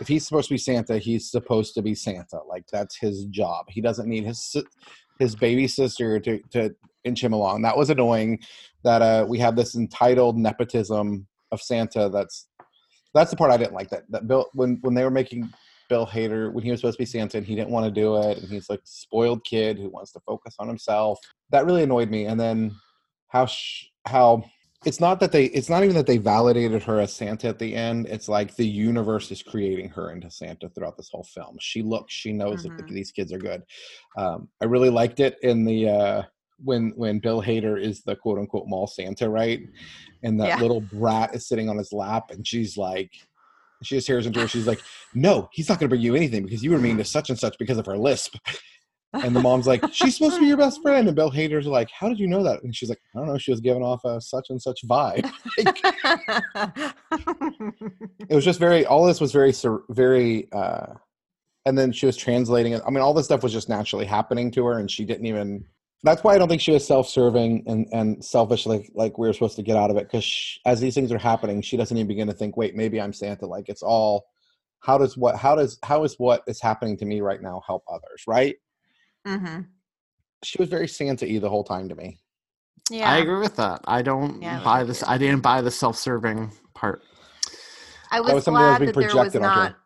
[0.00, 2.40] if he's supposed to be Santa, he's supposed to be Santa.
[2.48, 3.66] Like that's his job.
[3.68, 4.56] He doesn't need his
[5.18, 7.62] his baby sister to to inch him along.
[7.62, 8.40] That was annoying.
[8.84, 12.10] That uh, we have this entitled nepotism of Santa.
[12.10, 12.48] That's
[13.14, 13.88] that's the part I didn't like.
[13.90, 15.50] That that Bill when when they were making
[15.90, 18.16] Bill Hader when he was supposed to be Santa and he didn't want to do
[18.22, 21.18] it and he's like spoiled kid who wants to focus on himself.
[21.50, 22.24] That really annoyed me.
[22.24, 22.74] And then
[23.28, 24.44] how sh- how
[24.86, 27.74] it's not that they it's not even that they validated her as Santa at the
[27.74, 28.06] end.
[28.06, 31.58] It's like the universe is creating her into Santa throughout this whole film.
[31.60, 32.88] She looks, she knows that Mhm.
[32.88, 33.62] these kids are good.
[34.16, 36.22] Um, I really liked it in the uh,
[36.64, 39.60] when when Bill Hader is the quote unquote mall Santa, right?
[40.22, 40.60] And that Yeah.
[40.60, 43.10] little brat is sitting on his lap, and she's like.
[43.82, 44.48] She just hears into her.
[44.48, 44.80] She's like,
[45.14, 47.38] "No, he's not going to bring you anything because you were mean to such and
[47.38, 48.36] such because of her lisp."
[49.12, 51.90] And the mom's like, "She's supposed to be your best friend." And Bill Hader's like,
[51.90, 53.38] "How did you know that?" And she's like, "I don't know.
[53.38, 55.28] She was giving off a such and such vibe."
[58.28, 58.86] it was just very.
[58.86, 59.52] All this was very,
[59.90, 60.50] very.
[60.52, 60.94] uh
[61.66, 62.82] And then she was translating it.
[62.86, 65.64] I mean, all this stuff was just naturally happening to her, and she didn't even.
[66.02, 69.32] That's why I don't think she was self-serving and and selfish like like we were
[69.32, 70.04] supposed to get out of it.
[70.04, 73.12] Because as these things are happening, she doesn't even begin to think, "Wait, maybe I'm
[73.12, 74.26] Santa." Like it's all.
[74.80, 75.36] How does what?
[75.36, 78.24] How does how is what is happening to me right now help others?
[78.26, 78.56] Right?
[79.26, 79.60] Mm-hmm.
[80.42, 82.18] She was very Santa-y the whole time to me.
[82.90, 83.10] Yeah.
[83.10, 83.80] I agree with that.
[83.84, 85.04] I don't Yeah, buy this.
[85.06, 87.02] I didn't buy the self-serving part.
[88.10, 89.76] I was, was something that was glad being that there was not.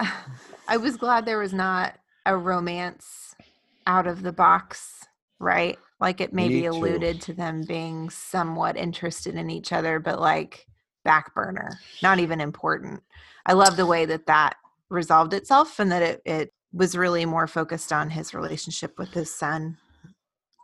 [0.68, 1.94] I was glad there was not
[2.24, 3.34] a romance
[3.86, 4.93] out of the box,
[5.44, 5.78] right?
[6.00, 6.70] Like it maybe Me too.
[6.70, 10.66] alluded to them being somewhat interested in each other, but like
[11.04, 13.02] back burner, not even important.
[13.46, 14.56] I love the way that that
[14.88, 19.32] resolved itself and that it, it was really more focused on his relationship with his
[19.32, 19.76] son.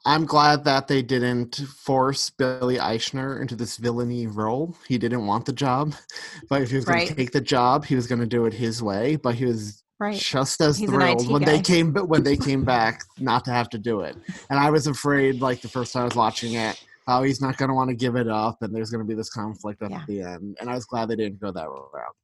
[0.07, 4.75] I'm glad that they didn't force Billy Eichner into this villainy role.
[4.89, 5.95] He didn't want the job,
[6.49, 8.55] but if he was going to take the job, he was going to do it
[8.55, 9.17] his way.
[9.17, 10.17] But he was Right.
[10.19, 13.69] just as He's thrilled when they came but when they came back not to have
[13.71, 14.17] to do it.
[14.49, 17.59] And I was afraid, like the first time I was watching it, how he's not
[17.59, 19.91] going to want to give it up, and there's going to be this conflict at
[19.91, 20.05] Yeah.
[20.09, 20.57] the end.
[20.59, 22.17] And I was glad they didn't go that route.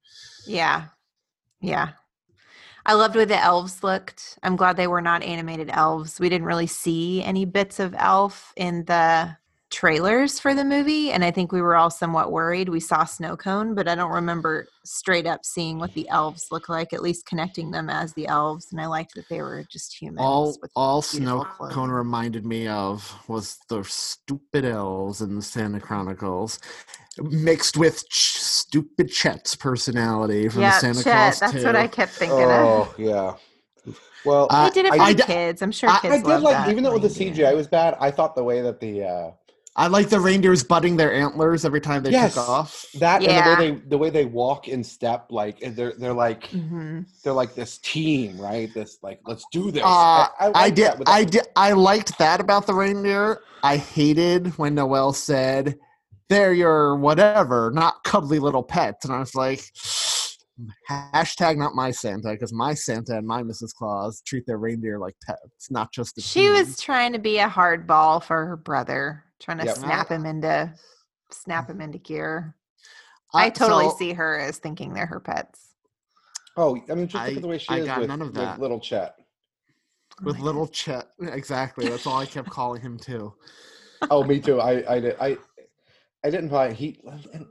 [0.47, 0.87] Yeah.
[1.61, 1.91] Yeah.
[2.87, 4.39] I loved the way the elves looked.
[4.43, 6.19] I'm glad they were not animated elves.
[6.21, 9.37] We didn't really see any bits of elf in the
[9.77, 11.13] trailers for the movie.
[11.13, 12.71] And I think we were all somewhat worried.
[12.71, 16.71] We saw snow cone, but I don't remember straight up seeing what the elves look
[16.71, 18.69] like, at least connecting them as the elves.
[18.73, 20.21] And I liked that they were just humans.
[20.25, 21.75] all with all snow clothing.
[21.75, 26.59] cone reminded me of was the stupid elves in the Santa Chronicles,
[27.21, 31.41] mixed with ch- stupid Chet's personality from yeah, the Santa Chet, Claus.
[31.53, 32.51] that's what I kept thinking of.
[32.51, 33.35] Oh yeah.
[34.25, 35.61] Well, Uh, They did it I- for I the d- kids.
[35.61, 37.09] I'm sure I, kids I did love like that even though the.
[37.09, 37.95] CGI was bad.
[38.01, 39.31] I thought the way that the uh,
[39.79, 42.35] I like the reindeers butting their antlers every time they Yes.
[42.35, 42.87] took off.
[42.99, 43.31] that Yeah.
[43.31, 47.05] and the way they the way they walk in step, like they're they're like Mhm.
[47.23, 48.73] they're like this team, right?
[48.73, 49.83] This like let's do this.
[49.85, 50.87] Uh, I, like did.
[50.87, 51.43] that with I the- did.
[51.57, 53.41] I liked that about the reindeer.
[53.63, 55.79] I hated when Noelle said,
[56.31, 59.61] "They're your whatever, not cuddly little pets," and I was like,
[60.91, 63.75] "Hashtag not my Santa," because my Santa and my Mrs.
[63.75, 66.17] Claus treat their reindeer like pets, not just.
[66.19, 66.69] as She humans.
[66.69, 69.77] was trying to be a hard ball for her brother, trying to Yep.
[69.77, 70.73] snap him into
[71.31, 72.55] snap him into gear.
[73.35, 75.75] I Uh, totally so- see her as thinking they're her pets.
[76.57, 78.23] Oh, I mean, just I- look at the way she I is got with, none
[78.23, 79.17] of with little Chet.
[80.23, 81.09] with little Chet.
[81.21, 81.89] Exactly.
[81.89, 83.35] That's all I kept calling him too.
[84.11, 84.61] Oh, me too.
[84.61, 85.37] I I did I.
[86.25, 87.01] I didn't buy he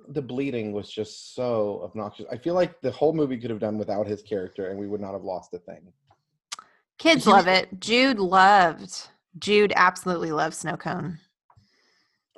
[0.09, 2.25] the bleeding was just so obnoxious.
[2.29, 4.99] I feel like the whole movie could have done without his character and we would
[4.99, 5.93] not have lost a thing.
[6.97, 7.79] Kids love it.
[7.79, 9.09] Jude loved.
[9.39, 11.19] Jude absolutely loves snow cone.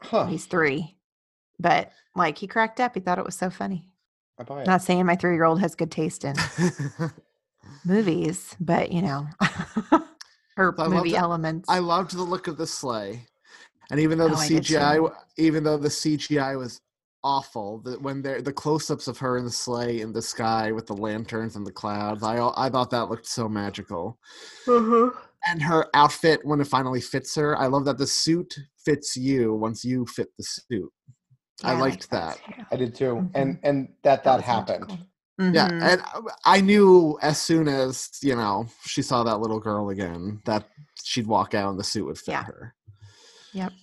[0.01, 0.25] Huh.
[0.27, 0.95] He's three,
[1.59, 2.93] but like he cracked up.
[2.93, 3.89] He thought it was so funny.
[4.39, 4.67] I buy it.
[4.67, 6.35] Not saying my three year old has good taste in
[7.85, 9.27] movies, but you know,
[10.57, 11.67] or I movie the- elements.
[11.69, 13.25] I loved the look of the sleigh,
[13.91, 16.79] and even though the Oh, CGI, even though the CGI was
[17.23, 20.85] awful, the, when they're the close-ups of her in the sleigh in the sky with
[20.85, 24.19] the lanterns and the clouds, I I thought that looked so magical.
[24.65, 25.17] Mm-hmm.
[25.45, 29.53] And her outfit when it finally fits her, I love that the suit fits you
[29.53, 30.91] once you fit the suit.
[31.63, 32.37] I Yeah, liked that.
[32.37, 32.63] too.
[32.71, 33.15] I did too.
[33.15, 33.31] Mhm.
[33.35, 34.87] And and that that, was happened.
[34.87, 35.07] magical.
[35.55, 39.89] Yeah, and I- I knew as soon as you know she saw that little girl
[39.89, 40.67] again that
[41.03, 42.43] she'd walk out and the suit would fit Yeah.
[42.43, 42.75] her.
[43.53, 43.73] Yep.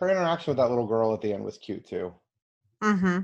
[0.00, 2.12] Her interaction with that little girl at the end was cute too.
[2.82, 3.18] Mm-hmm.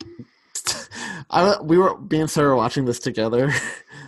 [1.30, 3.50] I we were me and Sarah watching this together,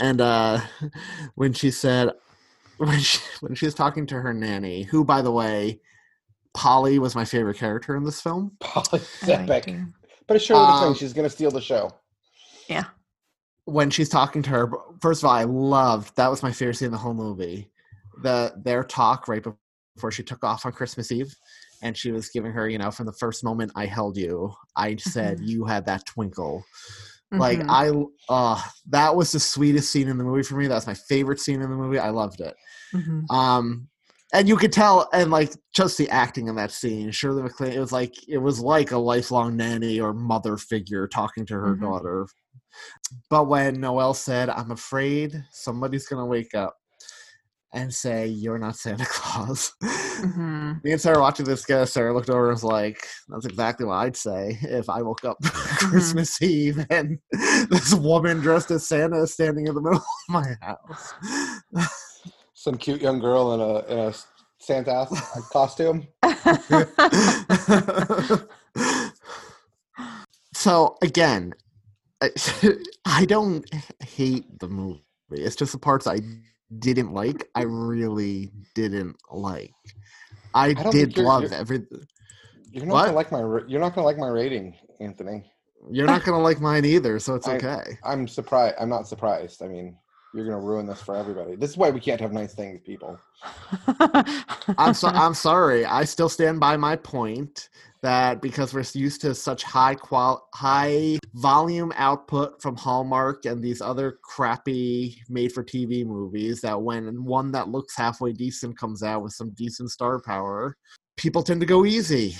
[0.00, 0.60] and uh
[1.34, 2.10] when she said
[2.78, 5.80] when she when she was talking to her nanny, who by the way,
[6.54, 8.52] Polly was my favorite character in this film.
[8.60, 9.74] Polly's I liked epic.
[9.74, 9.88] her.
[10.26, 10.88] But it showed the thing.
[10.88, 11.90] Um, She's gonna steal the show.
[12.68, 12.84] Yeah.
[13.64, 14.70] When she's talking to her,
[15.00, 17.70] first of all, I loved that was my favorite scene in the whole movie.
[18.22, 19.44] The their talk right
[19.94, 21.34] before she took off on Christmas Eve,
[21.82, 24.96] and she was giving her, you know, from the first moment I held you, I
[24.96, 25.48] said Mhm.
[25.48, 26.64] you had that twinkle.
[27.32, 28.08] Like Mhm.
[28.28, 30.66] I, uh, that was the sweetest scene in the movie for me.
[30.68, 31.98] That's my favorite scene in the movie.
[31.98, 32.54] I loved it.
[32.94, 33.30] Mhm.
[33.30, 33.88] Um,
[34.32, 37.80] and you could tell, and like just the acting in that scene, Shirley MacLaine, it
[37.80, 41.80] was like it was like a lifelong nanny or mother figure talking to her Mhm.
[41.80, 42.26] daughter.
[43.30, 46.76] But when Noelle said, "I'm afraid somebody's gonna wake up
[47.72, 52.30] and say you're not Santa Claus," hmm me and Sarah watching this guy, Sarah looked
[52.30, 55.36] over and was like, "That's exactly what I'd say if I woke up
[55.78, 57.18] Christmas Eve and
[57.70, 61.14] this woman dressed as Santa is standing in the middle of my house."
[62.54, 64.14] Some cute young girl in a in a
[64.58, 65.08] Santa
[65.52, 66.06] costume.
[70.54, 71.52] so again,
[73.04, 73.68] I don't
[74.04, 75.02] hate the movie.
[75.30, 76.20] It's just the parts I
[76.78, 77.48] didn't like.
[77.54, 79.72] I really didn't like.
[80.54, 81.86] I, don't did you're- love you're- every.
[82.72, 83.04] You're not What?
[83.06, 85.50] gonna like my you're not gonna like my rating, Anthony.
[85.90, 87.98] You're not gonna like mine either, so it's I- okay.
[88.04, 88.74] I'm surprised.
[88.80, 89.62] I'm not surprised.
[89.62, 89.96] I mean,
[90.34, 91.56] you're gonna ruin this for everybody.
[91.56, 93.18] This is why we can't have nice things, people.
[94.78, 95.84] I'm so, I'm sorry.
[95.86, 97.68] I still stand by my point
[98.06, 103.82] that because we're used to such high qual high volume output from Hallmark and these
[103.82, 109.22] other crappy made for TV movies that when one that looks halfway decent comes out
[109.24, 110.76] with some decent star power,
[111.16, 112.36] people tend to go easy.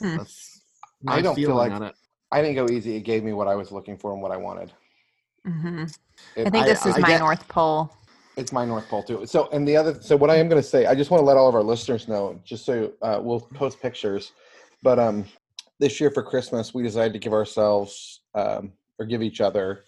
[0.00, 0.16] Hmm.
[0.16, 0.62] That's
[1.02, 1.94] my I don't feel like on it.
[2.32, 2.96] I didn't go easy.
[2.96, 4.72] It gave me what I was looking for and what I wanted.
[5.44, 5.84] hmm
[6.34, 7.92] It- I think I- this is I my get- North Pole.
[8.36, 9.24] It's my North Pole too.
[9.26, 11.24] So, and the other, so what I am going to say, I just want to
[11.24, 14.32] let all of our listeners know, just so uh, we'll post pictures.
[14.86, 15.24] But um,
[15.80, 18.70] this year for Christmas, we decided to give ourselves um,
[19.00, 19.82] or give each other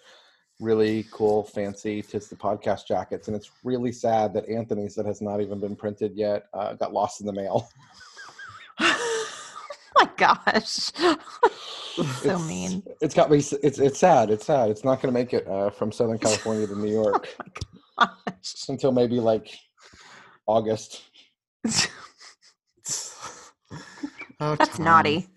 [0.59, 5.21] really cool, fancy "Tis the Podcast" jackets, and it's really sad that Anthony's that has
[5.21, 7.69] not even been printed yet uh, got lost in the mail.
[8.81, 10.67] my gosh.
[10.91, 11.15] so
[12.01, 12.83] It's- mean.
[12.99, 13.37] It's got me.
[13.37, 14.29] It's it's sad.
[14.29, 14.69] It's sad.
[14.69, 17.37] It's not going to make it uh, from Southern California to New York
[17.97, 18.67] Gosh.
[18.67, 19.57] until maybe like
[20.45, 21.03] August.
[24.39, 24.85] Oh, That's Thom.
[24.85, 25.27] naughty.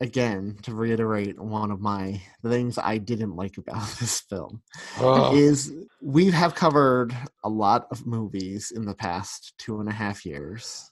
[0.00, 4.62] Again, to reiterate one of my things I didn't like about this film.
[4.98, 5.34] Ugh.
[5.36, 5.72] is
[6.02, 7.14] we have covered
[7.44, 10.90] a lot of movies in the past two and a half years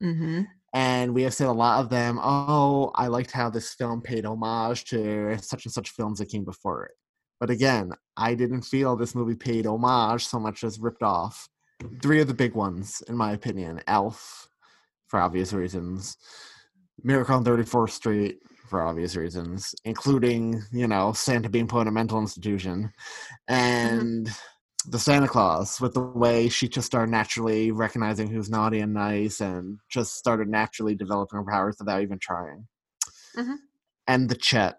[0.00, 0.42] hmm
[0.74, 4.26] and we have said a lot of them oh i liked how this film paid
[4.26, 6.92] homage to such and such films that came before it
[7.40, 11.48] but again i didn't feel this movie paid homage so much as ripped off
[12.02, 14.48] three of the big ones in my opinion elf
[15.08, 16.16] for obvious reasons
[17.02, 18.38] miracle on 34th street
[18.68, 22.90] for obvious reasons including you know santa being put in a mental institution
[23.48, 24.30] and
[24.86, 29.40] the Santa Claus with the way she just started naturally recognizing who's naughty and nice
[29.40, 32.66] and just started naturally developing her powers without even trying.
[33.36, 33.56] Mhm.
[34.06, 34.78] And the Chet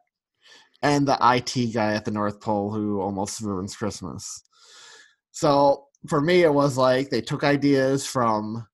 [0.82, 4.42] and the IT guy at the North Pole who almost ruins Christmas.
[5.32, 8.66] So for me, it was like they took ideas from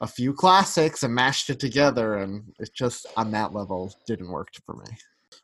[0.00, 4.48] a few classics and mashed it together, and it just on that level didn't work
[4.64, 4.84] for me.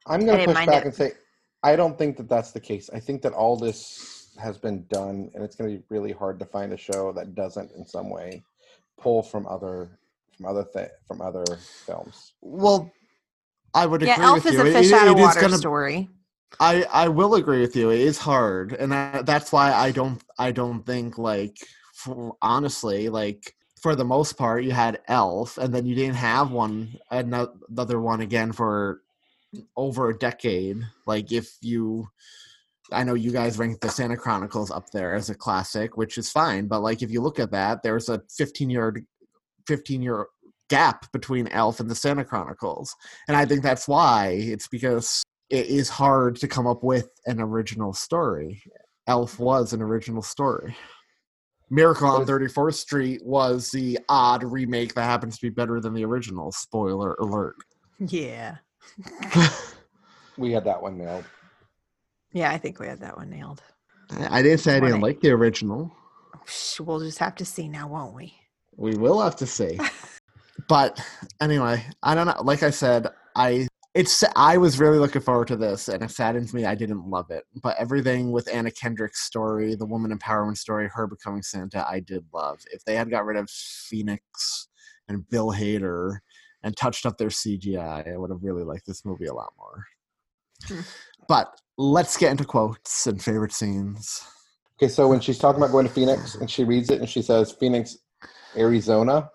[0.07, 0.87] I'm going to push back it.
[0.87, 1.13] and say
[1.63, 2.91] I don't think that that's the case.
[2.93, 6.39] I think that all this has been done, and it's going to be really hard
[6.41, 8.43] to find a show that doesn't, in some way,
[9.01, 9.99] pull from other
[10.37, 11.45] from other th- from other
[11.87, 12.33] films.
[12.41, 12.91] Well,
[13.75, 14.61] I would Yeah, agree Elf with is you.
[14.67, 16.09] a fish it- out of it is water gonna- story.
[16.61, 17.91] I I will agree with you.
[17.91, 21.57] It is hard, and I, that's why I don't I don't think like
[21.95, 26.53] for, honestly like for the most part you had Elf, and then you didn't have
[26.53, 29.03] one another one again for
[29.77, 30.79] over a decade.
[31.07, 32.09] Like if you.
[32.91, 36.31] I know you guys rank the Santa Chronicles up there as a classic, which is
[36.31, 36.67] fine.
[36.67, 38.95] But like, if you look at that, there's a 15 year,
[39.67, 40.27] 15 year
[40.69, 42.95] gap between Elf and the Santa Chronicles,
[43.29, 47.41] and I think that's why it's because it is hard to come up with an
[47.41, 48.63] original story.
[49.07, 50.77] Elf was an original story.
[51.73, 56.05] Miracle on 34th Street was the odd remake that happens to be better than the
[56.05, 56.53] original.
[56.53, 57.57] Spoiler alert.
[57.99, 58.57] Yeah.
[60.39, 61.25] We had that one nailed.
[62.33, 63.63] Yeah, I think we had that one nailed.
[64.31, 65.95] I didn't say I didn't like the original.
[66.81, 68.35] We'll just have to see now, won't we?
[68.77, 69.79] We will have to see.
[70.69, 71.01] but
[71.41, 72.43] anyway, I don't know.
[72.43, 76.55] Like I said, I it's I was really looking forward to this, and it saddens
[76.55, 77.45] me I didn't love it.
[77.63, 82.25] But everything with Anna Kendrick's story, the woman empowerment story, her becoming Santa, I did
[82.33, 82.61] love.
[82.73, 84.69] If they had got rid of Phoenix
[85.09, 86.19] and Bill Hader
[86.63, 89.85] and touched up their CGI, I would have really liked this movie a lot more.
[90.67, 90.81] Hmm.
[91.29, 94.23] But let's get into quotes and favorite scenes.
[94.79, 97.21] Okay, so when she's talking about going to Phoenix and she reads it and she
[97.23, 97.99] says Phoenix,
[98.57, 99.31] Arizona.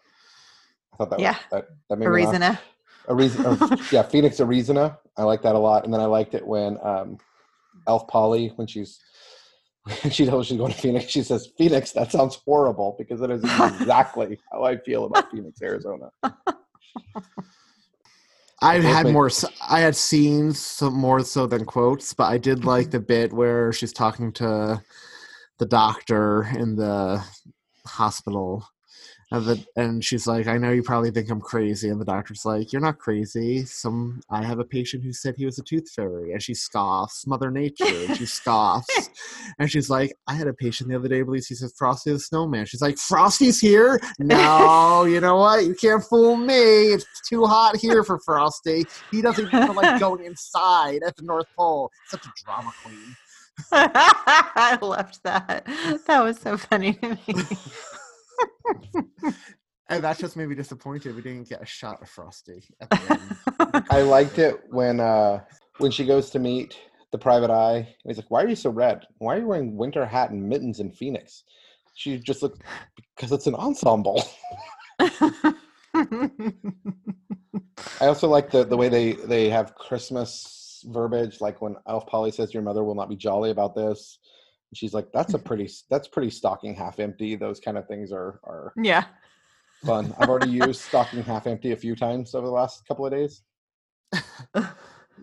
[0.93, 1.33] I thought that Yeah.
[1.33, 2.33] was, that that made me laugh.
[2.33, 2.59] Arizona.
[3.09, 4.97] Arizona, yeah, Phoenix, Arizona.
[5.17, 5.85] I like that a lot.
[5.85, 7.17] And then I liked it when um,
[7.87, 8.99] Elf Polly when she's
[10.11, 11.05] she knows she's going to Phoenix.
[11.05, 13.43] She says, "Phoenix, that sounds horrible," because that is
[13.79, 16.09] exactly how I feel about Phoenix, Arizona.
[18.61, 19.29] I Both had make- more.
[19.69, 23.71] I had scenes some more so than quotes, but I did like the bit where
[23.71, 24.81] she's talking to
[25.59, 27.23] the doctor in the
[27.85, 28.67] hospital,
[29.31, 32.45] and the and she's like, "I know you probably think I'm crazy," and the doctor's
[32.45, 33.65] like, "You're not crazy.
[33.65, 37.27] Some I have a patient who said he was a tooth fairy," and she scoffs,
[37.27, 39.09] Mother Nature, and she scoffs,
[39.59, 42.19] and she's like, "I had a patient the other day believes he's a Frosty the
[42.19, 43.99] Snowman." She's like, "Frosty's here?
[44.19, 45.65] No, you know what?
[45.65, 46.93] You can't fool me.
[46.93, 48.85] It's too hot here for Frosty.
[49.11, 51.91] He doesn't even like going inside at the North Pole.
[52.07, 53.15] Such a drama queen."
[53.71, 55.65] I loved that.
[56.05, 57.33] That was so funny to me.
[59.89, 62.63] And that just made me disappointed we didn't get a shot of Frosty.
[63.89, 65.41] I liked it when uh
[65.77, 66.77] when she goes to meet
[67.11, 67.95] the private eye.
[68.03, 69.05] He's like, "Why are you so red?
[69.19, 71.43] Why are you wearing winter hat and mittens in Phoenix?"
[71.95, 72.61] She just looked
[73.15, 74.23] because it's an ensemble.
[74.99, 75.53] I
[78.01, 82.53] also like the the way they they have Christmas verbiage, like when Elf Polly says,
[82.53, 84.19] "Your mother will not be jolly about this."
[84.69, 88.11] And she's like, "That's a pretty that's pretty stocking half empty." Those kind of things
[88.11, 89.05] are are yeah.
[89.85, 90.13] fun.
[90.19, 93.41] I've already used stocking half empty a few times over the last couple of days.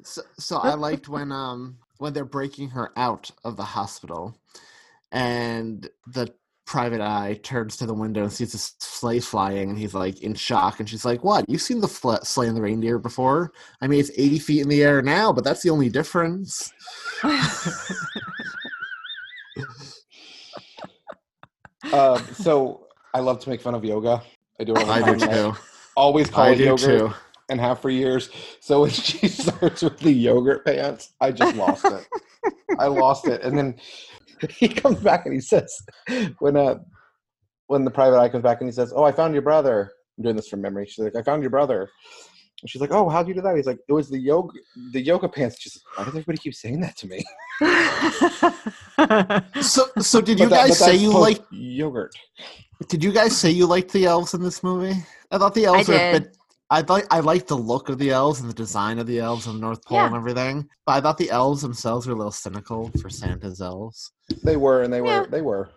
[0.02, 4.36] so, so I liked when um when they're breaking her out of the hospital,
[5.12, 6.32] and the
[6.66, 10.34] private eye turns to the window and sees a sleigh flying, and he's like in
[10.34, 11.44] shock, and she's like, "What?
[11.48, 13.52] You've seen the fl- sleigh and the reindeer before?
[13.80, 16.72] I mean, it's eighty feet in the air now, but that's the only difference."
[21.92, 24.22] Uh, so I love to make fun of yoga.
[24.60, 25.54] I do it all the I do too.
[25.96, 27.14] always call I it yogurt too.
[27.48, 28.30] and have for years.
[28.60, 32.06] So when she starts with the yogurt pants, I just lost it.
[32.78, 33.42] I lost it.
[33.42, 33.76] And then
[34.50, 35.72] he comes back and he says,
[36.38, 36.76] when uh
[37.66, 39.92] when the private eye comes back and he says, Oh, I found your brother.
[40.18, 40.86] I'm doing this from memory.
[40.86, 41.88] She's like, I found your brother.
[42.64, 43.56] And she's like, Oh, how'd you do that?
[43.56, 44.54] He's like, It was the yoga
[44.92, 45.60] the yoga pants.
[45.60, 47.22] She's like, Why does everybody keep saying that to me?
[49.62, 52.14] So, so did you But that- guys but say you like yogurt?
[52.88, 54.94] Did you guys say you liked the elves in this movie?
[55.30, 56.22] I thought the elves were a did.
[56.24, 56.36] bit.
[56.70, 59.46] I thought I liked the look of the elves and the design of the elves
[59.46, 60.06] and the North Pole Yeah.
[60.06, 60.68] and everything.
[60.86, 64.10] But I thought the elves themselves were a little cynical for Santa's elves.
[64.42, 65.26] They were and they were Yeah.
[65.28, 65.68] they were.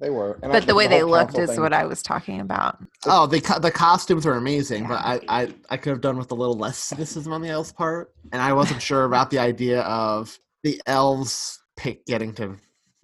[0.00, 0.32] They were.
[0.42, 2.78] And but actually the way whole they looked is thing- what I was talking about.
[3.06, 6.30] Oh, the co- the costumes were amazing, but I, I I could have done with
[6.32, 9.82] a little less cynicism on the elves' part, and I wasn't sure about the idea
[9.82, 12.56] of the elves pick getting to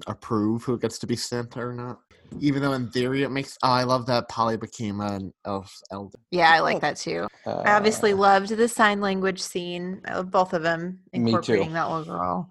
[0.07, 1.99] approve who gets to be sent or not.
[2.38, 3.57] Even though in theory it makes.
[3.62, 6.18] Oh, I love that Polly became an elf elder.
[6.30, 7.26] Yeah, I like that too.
[7.47, 11.26] I obviously Uh, loved the sign language scene of both of them Me too.
[11.28, 12.51] incorporating that little girl.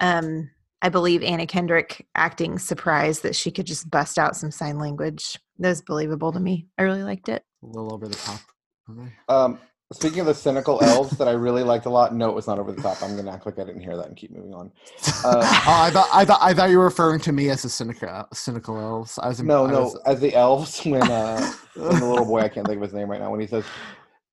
[0.00, 0.50] Um,
[0.82, 5.38] I believe Anna Kendrick acting surprised that she could just bust out some sign language.
[5.58, 6.66] That was believable to me.
[6.78, 7.44] I really liked it.
[7.62, 8.40] A little over the top.
[8.86, 9.10] for me.
[9.28, 9.58] Um,
[9.92, 12.58] speaking of the cynical elves that I really liked a lot, no, it was not
[12.58, 13.02] over the top.
[13.02, 14.72] I'm gonna act like I didn't hear that and keep moving on.
[15.06, 17.68] Uh, oh, I thought I thought I thought you were referring to me as a
[17.68, 19.18] cynical cynical elves.
[19.22, 22.40] I was no, I no, was- as the elves when uh, when the little boy,
[22.40, 23.64] I can't think of his name right now, when he says,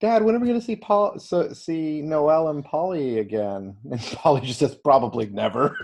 [0.00, 4.40] "Dad, when are we gonna see Paul, so, see Noelle and Polly again?" And Polly
[4.40, 5.76] just says, "Probably never."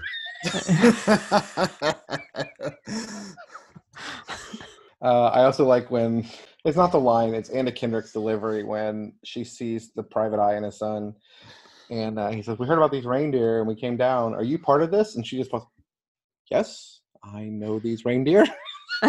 [5.04, 6.26] Uh, I also like when
[6.64, 10.64] it's not the line; it's Anna Kendrick's delivery when she sees the private eye and
[10.64, 11.14] his son,
[11.90, 14.34] and uh, he says, "We heard about these reindeer, and we came down.
[14.34, 15.60] Are you part of this?" And she just goes,
[16.50, 18.46] "Yes, I know these reindeer."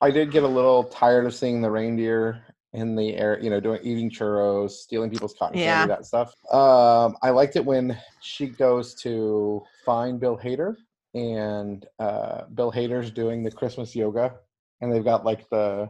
[0.00, 3.60] I did get a little tired of seeing the reindeer in the air, you know,
[3.60, 5.78] doing eating churros, stealing people's cotton Yeah.
[5.78, 6.34] candy, that stuff.
[6.52, 10.76] Um, I liked it when she goes to find Bill Hader,
[11.14, 14.34] and uh, Bill Hader's doing the Christmas yoga,
[14.80, 15.88] and they've got like the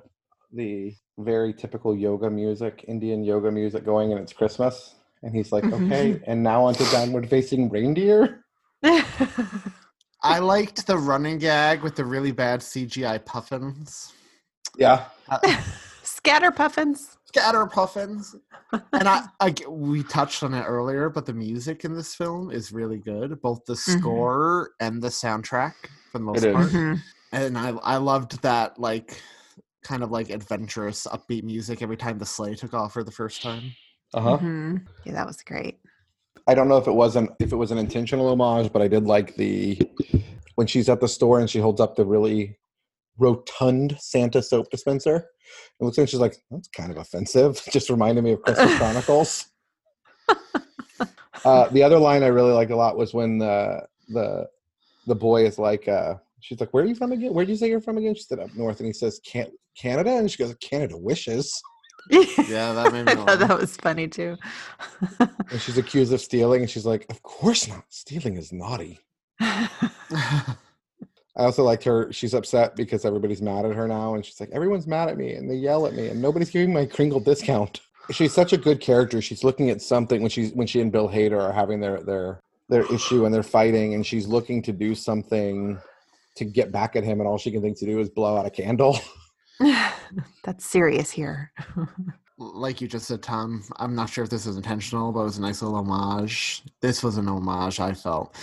[0.53, 4.95] the very typical yoga music, Indian yoga music going, and it's Christmas.
[5.22, 8.45] And he's like, okay, and now onto downward facing reindeer.
[10.22, 14.12] I liked the running gag with the really bad CGI puffins.
[14.76, 15.07] Yeah,
[16.29, 17.16] Scatter puffins.
[17.24, 18.37] Scatter puffins.
[18.93, 22.51] and I, I g- we touched on it earlier, but the music in this film
[22.51, 23.99] is really good, both the Mhm.
[23.99, 25.72] score and the soundtrack
[26.12, 26.55] for the most It is.
[26.55, 26.68] part.
[26.68, 27.01] Mhm.
[27.33, 29.22] And I I loved that like
[29.83, 33.41] kind of like adventurous upbeat music every time the sleigh took off for the first
[33.41, 33.72] time.
[34.12, 34.39] uh huh.
[34.39, 34.87] Mhm.
[35.05, 35.79] Yeah, that was great.
[36.47, 39.05] I don't know if it wasn't if it was an intentional homage, but I did
[39.05, 39.81] like the
[40.57, 42.59] when she's at the store and she holds up the really
[43.19, 45.16] rotund Santa soap dispenser.
[45.16, 49.47] And looks and she's like, "That's kind of offensive." Just reminded me of Christmas Chronicles.
[51.45, 54.49] Uh, the other line I really liked a lot was when the the
[55.07, 57.33] the boy is like, uh, she's like, "Where are you from again?
[57.33, 59.47] Where did you say you're from again?" She said, "Up north," and he says, "Can
[59.77, 61.62] Canada?" And she goes, "Canada wishes."
[62.11, 63.49] Yeah, that made me I thought laugh.
[63.49, 64.37] that was funny too.
[65.21, 67.85] And she's accused of stealing, and she's like, "Of course not.
[67.89, 68.99] Stealing is naughty."
[71.39, 72.12] I also liked her.
[72.12, 75.34] She's upset because everybody's mad at her now, and she's like, "Everyone's mad at me,
[75.34, 77.80] and they yell at me, and nobody's giving my Kringle discount."
[78.11, 79.20] She's such a good character.
[79.20, 82.41] She's looking at something when she's when she and Bill Hader are having their their
[82.70, 85.78] their issue and they're fighting, and she's looking to do something
[86.36, 88.47] to get back at him, and all she can think to do is blow out
[88.47, 88.99] a candle.
[90.45, 91.53] That's serious here.
[92.39, 95.39] like you just said, Thom, I'm not sure if this was intentional, but it was
[95.39, 96.62] a nice little homage.
[96.80, 98.34] This was an homage, I felt,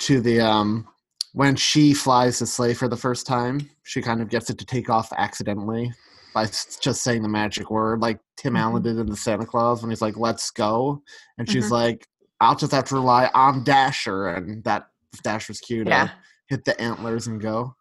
[0.00, 0.86] to the um
[1.32, 4.64] when she flies the sleigh for the first time, she kind of gets it to
[4.64, 5.92] take off accidentally
[6.34, 9.90] by just saying the magic word, like Tim Allen did in the Santa Claus when
[9.90, 11.02] he's like, "Let's go,"
[11.38, 11.72] and she's Mhm.
[11.72, 12.08] like,
[12.40, 14.88] "I'll just have to rely on Dasher," and that
[15.24, 16.10] Dasher's cue to Yeah.
[16.48, 17.74] hit the antlers and go.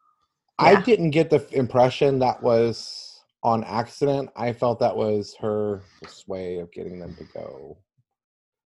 [0.58, 4.30] I didn't get the impression that was on accident.
[4.36, 5.82] I felt that was her
[6.28, 7.78] way of getting them to go.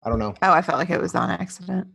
[0.04, 0.34] I don't know.
[0.40, 1.88] Oh, I felt like it was on accident.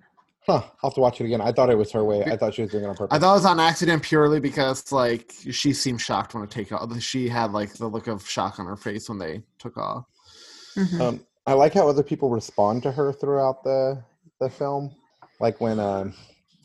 [0.50, 0.64] Huh.
[0.82, 1.42] I'll have to watch it again.
[1.42, 2.24] I thought it was her way.
[2.24, 3.16] I thought she was doing it on purpose.
[3.16, 6.72] I thought it was on accident purely because like she seemed shocked when it take
[6.72, 7.00] off.
[7.00, 10.06] She had like the look of shock on her face when they took off.
[10.76, 11.02] Mhm.
[11.02, 14.04] Um, I like how other people respond to her throughout the
[14.40, 14.90] the film.
[15.40, 16.16] Like when um,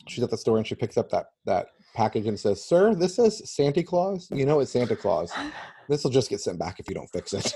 [0.07, 3.17] she's at the store and she picks up that that package and says, "Sir, this
[3.17, 4.29] says Santa Claus.
[4.31, 5.31] You know it's Santa Claus.
[5.87, 7.53] This will just get sent back if you don't fix it."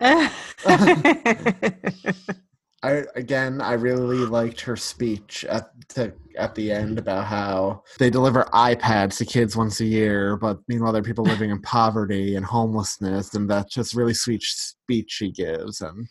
[2.82, 8.08] I again, I really liked her speech at the at the end about how they
[8.08, 12.36] deliver iPads to kids once a year, but meanwhile there are people living in poverty
[12.36, 16.06] and homelessness, and that's just really sweet speech she gives, and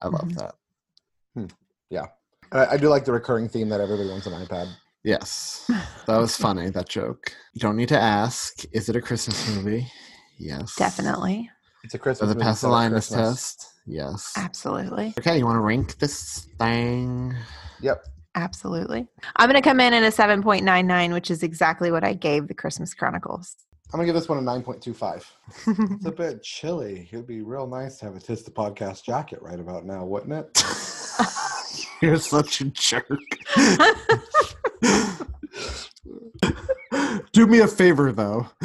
[0.00, 0.36] I love Mhm.
[1.34, 1.50] that.
[1.90, 2.06] yeah,
[2.50, 4.68] I, I do like the recurring theme that everybody wants an iPad.
[5.04, 5.70] Yes,
[6.06, 6.70] that was funny.
[6.70, 7.30] That joke.
[7.52, 8.64] You don't need to ask.
[8.72, 9.86] Is it a Christmas movie?
[10.38, 11.48] Yes, Definitely.
[11.86, 12.26] It's a Christmas.
[12.26, 13.54] Does it movie pass the set at linus Christmas.
[13.54, 13.72] test?
[13.86, 14.32] Yes.
[14.36, 15.14] Absolutely.
[15.20, 17.32] Okay, you want to rank this thing?
[17.80, 18.04] Yep.
[18.34, 19.06] Absolutely.
[19.36, 22.54] I'm going to come in at a 7.99, which is exactly what I gave the
[22.54, 23.54] Christmas Chronicles.
[23.92, 25.24] I'm gonna give this one a nine point two five.
[25.68, 27.08] It's a bit chilly.
[27.12, 30.32] It'd be real nice to have a Tis the Podcast jacket right about now, wouldn't
[30.32, 30.64] it?
[32.02, 33.08] You're such a jerk.
[37.32, 38.46] Do me a favor, though.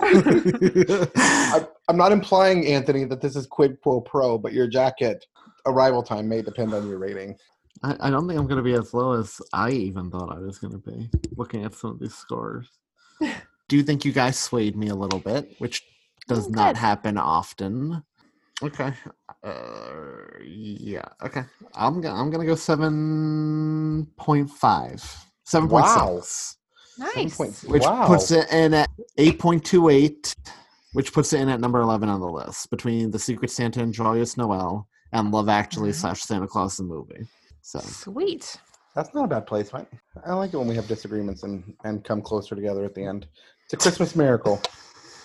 [0.00, 5.26] I, I'm not implying, Anthony, that this is quid pro pro, but your jacket
[5.66, 7.36] arrival time may depend on your rating.
[7.82, 10.38] I, I don't think I'm going to be as low as I even thought I
[10.38, 12.68] was going to be, looking at some of these scores.
[13.68, 15.82] Do you think you guys swayed me a little bit, which
[16.28, 18.02] does not happen often?
[18.62, 18.92] Okay.
[19.42, 21.04] Uh, yeah.
[21.22, 21.42] Okay.
[21.74, 25.02] I'm gonna I'm gonna go seven point five.
[25.44, 26.20] Seven point Wow.
[26.20, 26.56] six.
[26.96, 27.36] Nice.
[27.36, 28.06] 7.2 which wow.
[28.06, 28.88] puts it in at
[29.18, 30.34] 8.28
[30.92, 33.92] which puts it in at number 11 on the list between the secret santa and
[33.92, 35.94] joyous noel and love actually Mhm.
[35.96, 37.26] slash santa claus the movie
[37.62, 38.56] so Sweet.
[38.94, 39.88] That's not a bad placement.
[40.24, 43.26] I like it when we have disagreements and, and come closer together at the end.
[43.64, 44.62] It's a Christmas miracle.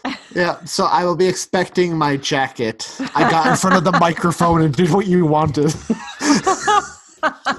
[0.34, 4.62] yeah so i will be expecting my jacket i got in front of the microphone
[4.62, 5.66] and did what you wanted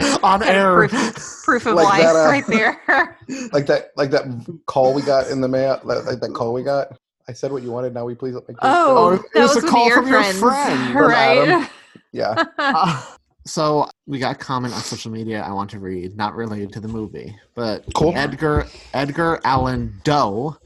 [0.22, 3.18] on air Proof, proof of Like life that, uh, right there.
[3.52, 4.24] Like that like that
[4.66, 6.88] call we got in the mail like, like that call we got.
[7.28, 9.64] I said what you wanted, now we please let me Oh, Oh, it was was
[9.64, 11.38] a call your from your friends, friend, from right?
[11.48, 11.68] Adam.
[12.12, 12.44] Yeah.
[12.58, 13.04] Uh,
[13.46, 16.80] so we got a comment on social media I want to read, not related to
[16.80, 18.12] the movie, but Cool.
[18.16, 20.56] Edgar Edgar Allan Doe,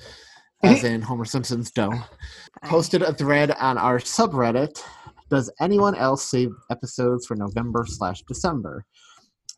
[0.62, 1.92] as in Homer Simpson's Doe,
[2.64, 4.82] posted a thread on our subreddit.
[5.30, 8.84] Does anyone else save episodes for November slash December?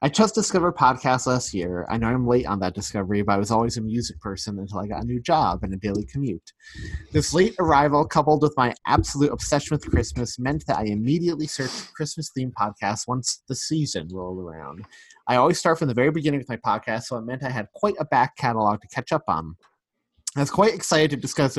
[0.03, 1.87] I just discovered podcasts last year.
[1.89, 4.79] I know I'm late on that discovery, but I was always a music person until
[4.79, 6.53] I got a new job and a daily commute.
[7.13, 11.95] This late arrival, coupled with my absolute obsession with Christmas, meant that I immediately searched
[11.95, 14.85] Christmas themed podcasts once the season rolled around.
[15.29, 17.69] I always start from the very beginning with my podcast, so it meant I had
[17.75, 19.57] quite a back catalog to catch up on.
[20.37, 21.57] I was quite excited to discuss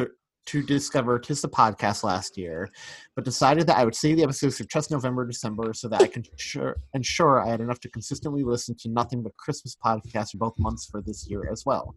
[0.48, 2.70] to discover Tis the podcast last year,
[3.16, 6.08] but decided that I would save the episodes for just November, December, so that I
[6.08, 10.38] can sure, ensure I had enough to consistently listen to nothing but Christmas podcasts for
[10.38, 11.96] both months for this year as well.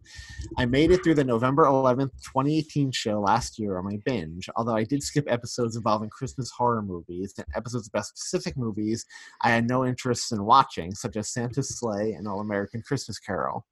[0.57, 4.75] I made it through the November 11th, 2018 show last year on my binge, although
[4.75, 9.05] I did skip episodes involving Christmas horror movies and episodes about specific movies
[9.41, 13.65] I had no interest in watching, such as Santa's Slay and All American Christmas Carol.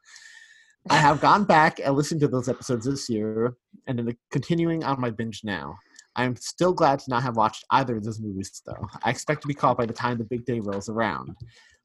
[0.90, 3.56] I have gone back and listened to those episodes this year,
[3.88, 5.78] and am continuing on my binge now.
[6.16, 8.88] I'm still glad to not have watched either of those movies, though.
[9.04, 11.36] I expect to be caught by the time the big day rolls around.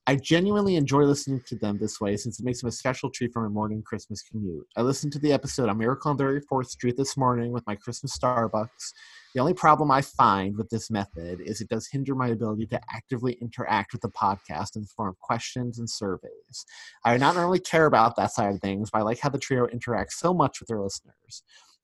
[0.07, 3.33] I genuinely enjoy listening to them this way since it makes them a special treat
[3.33, 4.67] for my morning Christmas commute.
[4.77, 8.17] I listened to the episode on Miracle on 34th Street this morning with my Christmas
[8.19, 8.93] Starbucks.
[9.35, 12.81] The only problem I find with this method is it does hinder my ability to
[12.95, 16.65] actively interact with the podcast in the form of questions and surveys.
[17.05, 19.67] I not normally care about that side of things, but I like how the trio
[19.67, 21.43] interacts so much with their listeners.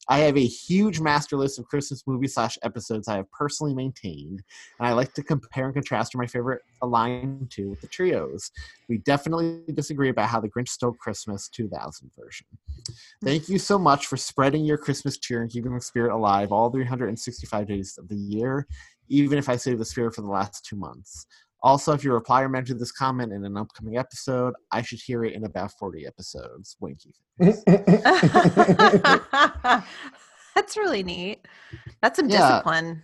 [0.09, 4.43] I have a huge master list of Christmas movie slash episodes I have personally maintained,
[4.79, 8.51] and I like to compare and contrast my favorite align to with the trios.
[8.89, 12.47] We definitely disagree about how the Grinch Stole Christmas 2000 version.
[13.23, 16.71] Thank you so much for spreading your Christmas cheer and keeping the spirit alive all
[16.71, 18.67] 365 days of the year,
[19.09, 21.27] even if I save the spirit for the last two months.
[21.63, 25.25] Also, if you reply or mention this comment in an upcoming episode, I should hear
[25.25, 26.77] it in about 40 episodes.
[26.81, 27.13] Winky.
[30.55, 31.47] That's really neat.
[32.03, 32.49] That's some Yeah.
[32.53, 33.03] discipline.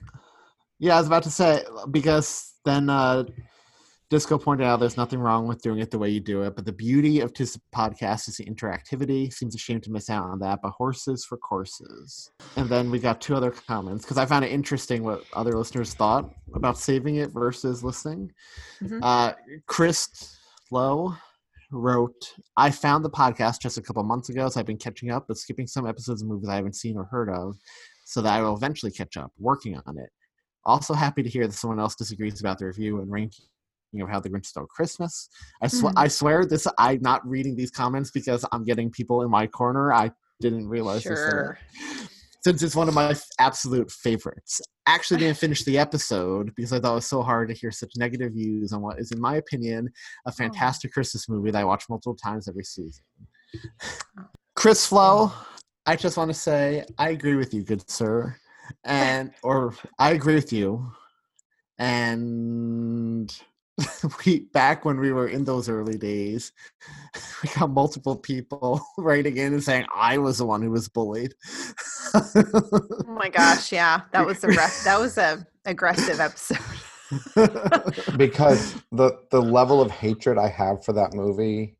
[0.78, 3.24] Yeah, I was about to say because then uh
[4.08, 6.64] Disco pointed out there's nothing wrong with doing it the way you do it, but
[6.64, 9.32] the beauty of this podcast is the interactivity.
[9.32, 12.30] Seems a shame to miss out on that, but horses for courses.
[12.56, 15.92] And then we got two other comments because I found it interesting what other listeners
[15.92, 18.32] thought about saving it versus listening.
[18.80, 19.00] Mhm.
[19.02, 19.34] Uh,
[19.66, 20.38] Chris
[20.70, 21.16] Lowe
[21.72, 25.26] wrote, I found the podcast just a couple months ago, so I've been catching up,
[25.26, 27.56] but skipping some episodes of movies I haven't seen or heard of,
[28.04, 30.10] so that I will eventually catch up, working on it.
[30.64, 33.46] Also happy to hear that someone else disagrees about the review and ranking
[34.02, 35.28] of how the Grinch stole Christmas.
[35.62, 35.92] I, sw- Mhm.
[35.96, 39.92] I swear this I'm not reading these comments because I'm getting people in my corner.
[39.92, 41.18] I didn't realize this.
[42.44, 44.60] Since it's one of my absolute favorites.
[44.86, 47.90] Actually didn't finish the episode because I thought it was so hard to hear such
[47.96, 49.90] negative views on what is, in my opinion,
[50.26, 53.02] a fantastic Christmas movie that I watch multiple times every season.
[54.54, 55.32] Chris Flo,
[55.86, 58.36] I just want to say I agree with you, good sir.
[58.84, 60.92] And or I agree with you.
[61.78, 63.34] And
[64.26, 66.52] we back when we were in those early days,
[67.42, 71.34] we got multiple people writing in and saying I was the one who was bullied.
[72.14, 74.02] Oh my gosh, yeah.
[74.12, 76.58] That was a rough, that was a aggressive episode.
[78.16, 81.76] because the the level of hatred I have for that movie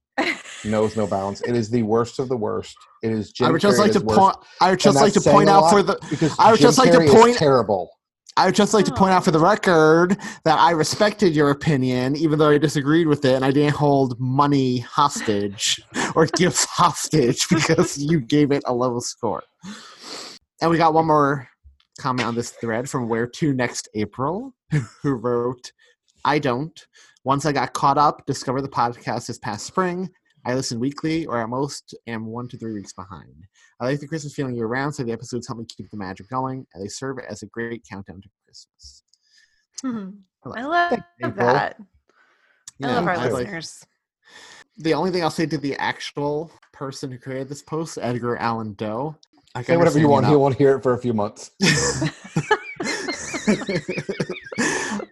[0.65, 1.43] knows no bounds.
[1.43, 2.77] It is the worst of the worst.
[3.03, 3.33] It is.
[3.33, 4.37] Jim I would just Carrey like to point.
[4.61, 5.99] I would just like to point out for the.
[6.11, 7.37] because I would Jim just like to Carrey is point.
[7.37, 7.91] terrible.
[8.39, 9.25] I would just like to point out oh.
[9.25, 13.45] for the record that I respected your opinion, even though I disagreed with it, and
[13.45, 15.81] I didn't hold money hostage
[16.15, 19.43] or gifts hostage because you gave it a low score.
[20.61, 21.49] And we got one more
[21.99, 24.55] comment on this thread from Where to Next April,
[25.03, 25.73] who wrote,
[26.25, 26.79] I don't.
[27.25, 30.11] Once I got caught up, discovered the podcast this past spring.
[30.45, 33.47] I listen weekly, or at most am one to three weeks behind.
[33.81, 36.29] I like the Christmas feeling year round, so the episodes help me keep the magic
[36.31, 39.03] going, and they serve as a great countdown to Christmas.
[39.85, 40.51] Mm-hmm.
[40.53, 41.35] I love April.
[41.47, 41.77] that.
[41.79, 41.85] I
[42.79, 43.85] Yeah, love our I like- listeners.
[44.79, 48.75] the only thing I'll say to the actual person who created this post, Edgar Allan
[48.75, 49.17] Doe.
[49.55, 50.25] I Say whatever you want.
[50.25, 51.51] not- He won't hear it for a few months.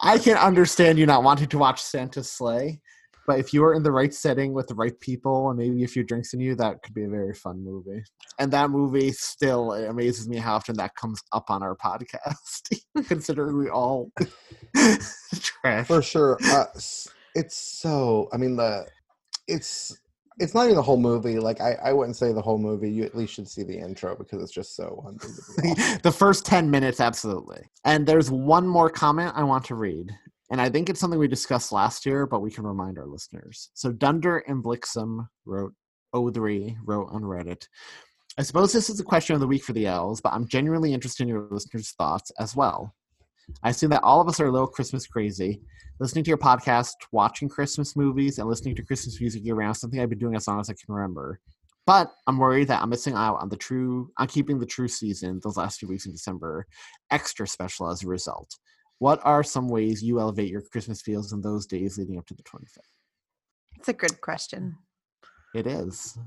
[0.03, 2.81] I can understand you not wanting to watch Santa's Slay,
[3.27, 5.89] but if you are in the right setting with the right people and maybe a
[5.89, 8.03] few drinks in you, that could be a very fun movie.
[8.39, 12.75] And that movie still it amazes me how often that comes up on our podcast,
[13.07, 14.11] considering we all
[14.77, 15.87] trash.
[15.87, 16.39] for sure.
[16.45, 16.67] Uh,
[17.35, 18.29] it's so.
[18.33, 18.87] I mean, the
[19.49, 19.97] it's
[20.39, 21.39] it's not even the whole movie.
[21.39, 22.91] Like I, I wouldn't say the whole movie.
[22.91, 25.71] You at least should see the intro because it's just so unbelievably.
[25.83, 25.99] awesome.
[26.03, 30.11] the first 10 minutes absolutely and there's one more comment i want to read
[30.51, 33.71] and i think it's something we discussed last year but we can remind our listeners.
[33.75, 35.73] So dunder and blixum wrote
[36.15, 37.67] o3 wrote on reddit.
[38.39, 40.93] I suppose this is a question of the week for the elves but i'm genuinely
[40.93, 42.95] interested in your listeners thoughts as well.
[43.63, 45.61] I assume that all of us are a little christmas crazy
[46.01, 50.01] listening to your podcast watching christmas movies and listening to christmas music year round something
[50.01, 51.41] i've been doing as long as i can remember.
[51.87, 55.41] But I'm worried that I'm missing out on the true on keeping the true season
[55.43, 56.67] those last few weeks in December.
[57.11, 58.57] Extra special as a result.
[58.99, 62.35] What are some ways you elevate your Christmas feels in those days leading up to
[62.35, 62.79] the 25th?
[63.77, 64.77] It's a good question.
[65.55, 66.19] It is.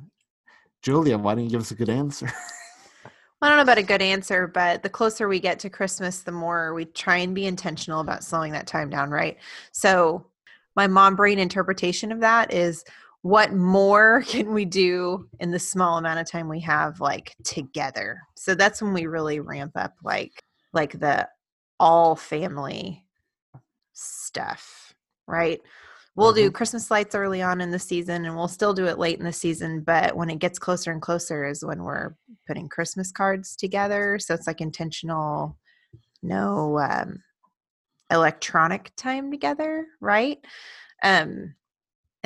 [0.81, 2.31] Julia, why don't you give us a good answer?
[3.41, 6.31] I don't know about a good answer, but the closer we get to Christmas, the
[6.31, 9.38] more we try and be intentional about slowing that time down, right?
[9.72, 10.26] So,
[10.76, 12.84] my mom brain interpretation of that is
[13.22, 18.22] what more can we do in the small amount of time we have like together
[18.35, 21.27] so that's when we really ramp up like like the
[21.80, 23.06] all family
[23.94, 24.94] stuff
[25.28, 25.62] right
[26.16, 29.20] we'll do christmas lights early on in the season and we'll still do it late
[29.20, 32.16] in the season but when it gets closer and closer is when we're
[32.48, 35.58] putting christmas cards together so it's like intentional
[36.22, 37.22] no um
[38.12, 40.40] electronic time together right
[41.04, 41.54] um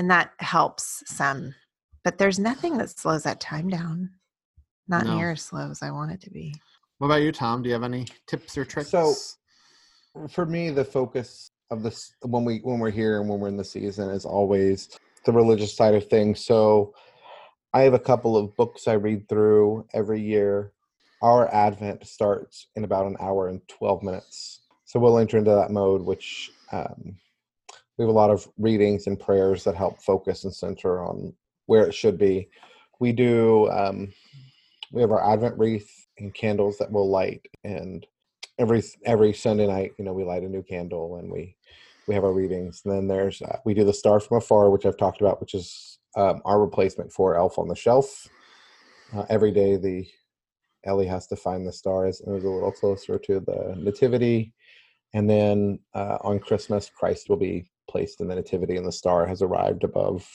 [0.02, 1.54] and that helps some.
[2.04, 4.10] But there's nothing that slows that time down.
[4.88, 5.16] Not No.
[5.16, 6.56] near as slow as I want it to be.
[6.98, 7.62] What about you, Thom?
[7.62, 8.90] Do you have any tips or tricks?
[8.90, 9.14] So,
[10.30, 13.58] for me, the focus of this when we when we're here and when we're in
[13.58, 14.90] the season is always
[15.26, 16.44] the religious side of things.
[16.46, 16.94] So,
[17.74, 20.74] I have a couple of books I read through every year.
[21.22, 25.72] Our Advent starts in about an hour and twelve minutes, so we'll enter into that
[25.72, 27.16] mode, which um,
[27.98, 31.34] we have a lot of readings and prayers that help focus and center on
[31.68, 32.50] where it should be.
[33.00, 33.70] We do.
[33.70, 34.12] Um,
[34.92, 38.06] we have our Advent wreath and candles that we'll light, and
[38.60, 41.56] every every Sunday night, you know, we light a new candle and we
[42.08, 42.82] we have our readings.
[42.86, 45.54] And then there's uh, we do the Star from Afar, which I've talked about, which
[45.54, 48.28] is um, our replacement for Elf on the Shelf.
[49.14, 50.08] Uh, every day, the
[50.86, 54.54] Ellie has to find the stars and move a little closer to the Nativity.
[55.14, 59.26] And then uh, on Christmas, Christ will be placed in the Nativity, and the star
[59.26, 60.28] has arrived above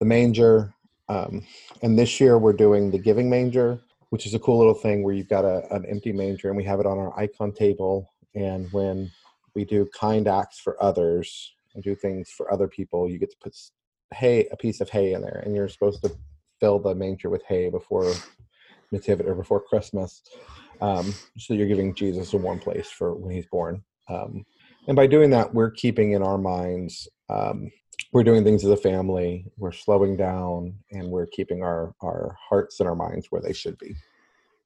[0.00, 0.74] the manger.
[1.08, 1.46] Um,
[1.82, 3.80] and this year, we're doing the Giving Manger,
[4.14, 6.62] which is a cool little thing where you've got a, an empty manger, and we
[6.62, 8.14] have it on our icon table.
[8.36, 9.10] And when
[9.56, 13.36] we do kind acts for others and do things for other people, you get to
[13.42, 13.56] put
[14.12, 16.16] hay, a piece of hay in there, and you're supposed to
[16.60, 18.14] fill the manger with hay before
[18.92, 20.22] nativity or before Christmas.
[20.80, 23.82] Um, so you're giving Jesus a warm place for when he's born.
[24.08, 24.46] Um,
[24.86, 27.68] and by doing that, we're keeping in our minds, um,
[28.14, 32.78] we're doing things as a family, we're slowing down, and we're keeping our, our hearts
[32.78, 33.92] and our minds where they should be.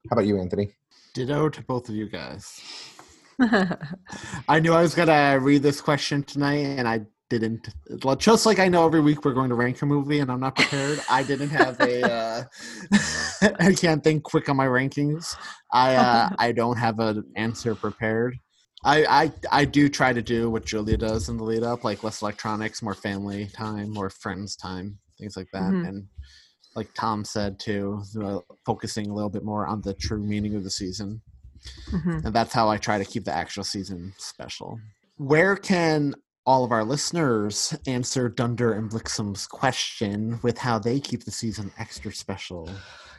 [0.09, 0.71] How about you, Anthony?
[1.15, 2.61] Ditto to both of you guys.
[4.47, 7.69] I knew I was gonna read this question tonight, and I didn't.
[8.03, 10.41] Well, just like I know every week we're going to rank a movie, and I'm
[10.41, 10.99] not prepared.
[11.09, 12.11] I didn't have a.
[12.11, 12.43] Uh,
[13.59, 15.35] I can't think quick on my rankings.
[15.71, 18.37] I uh, I don't have an answer prepared.
[18.83, 22.03] I, I I do try to do what Julia does in the lead up, like
[22.03, 25.87] less electronics, more family time, more friends time, things like that, Mhm.
[25.87, 26.07] and
[26.75, 30.63] like Thom said too, uh, focusing a little bit more on the true meaning of
[30.63, 31.21] the season
[31.91, 32.23] Mhm.
[32.23, 34.79] and that's how I try to keep the actual season special.
[35.17, 36.15] Where can
[36.45, 41.71] all of our listeners answer Dunder and Blixum's question with how they keep the season
[41.77, 42.69] extra special?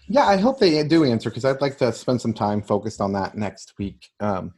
[0.08, 3.12] Yeah, I hope they do answer because I'd like to spend some time focused on
[3.12, 4.08] that next week.
[4.20, 4.54] Um,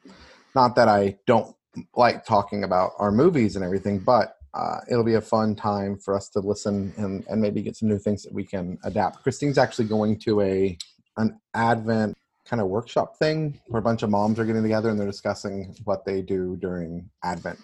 [0.55, 1.55] not that I don't
[1.97, 6.15] like talking about our movies and everything, but uh, it'll be a fun time for
[6.15, 9.23] us to listen and, and maybe get some new things that we can adapt.
[9.23, 10.77] Christine's actually going to a
[11.17, 12.15] an Advent
[12.47, 15.75] kind of workshop thing where a bunch of moms are getting together and they're discussing
[15.85, 17.59] what they do during Advent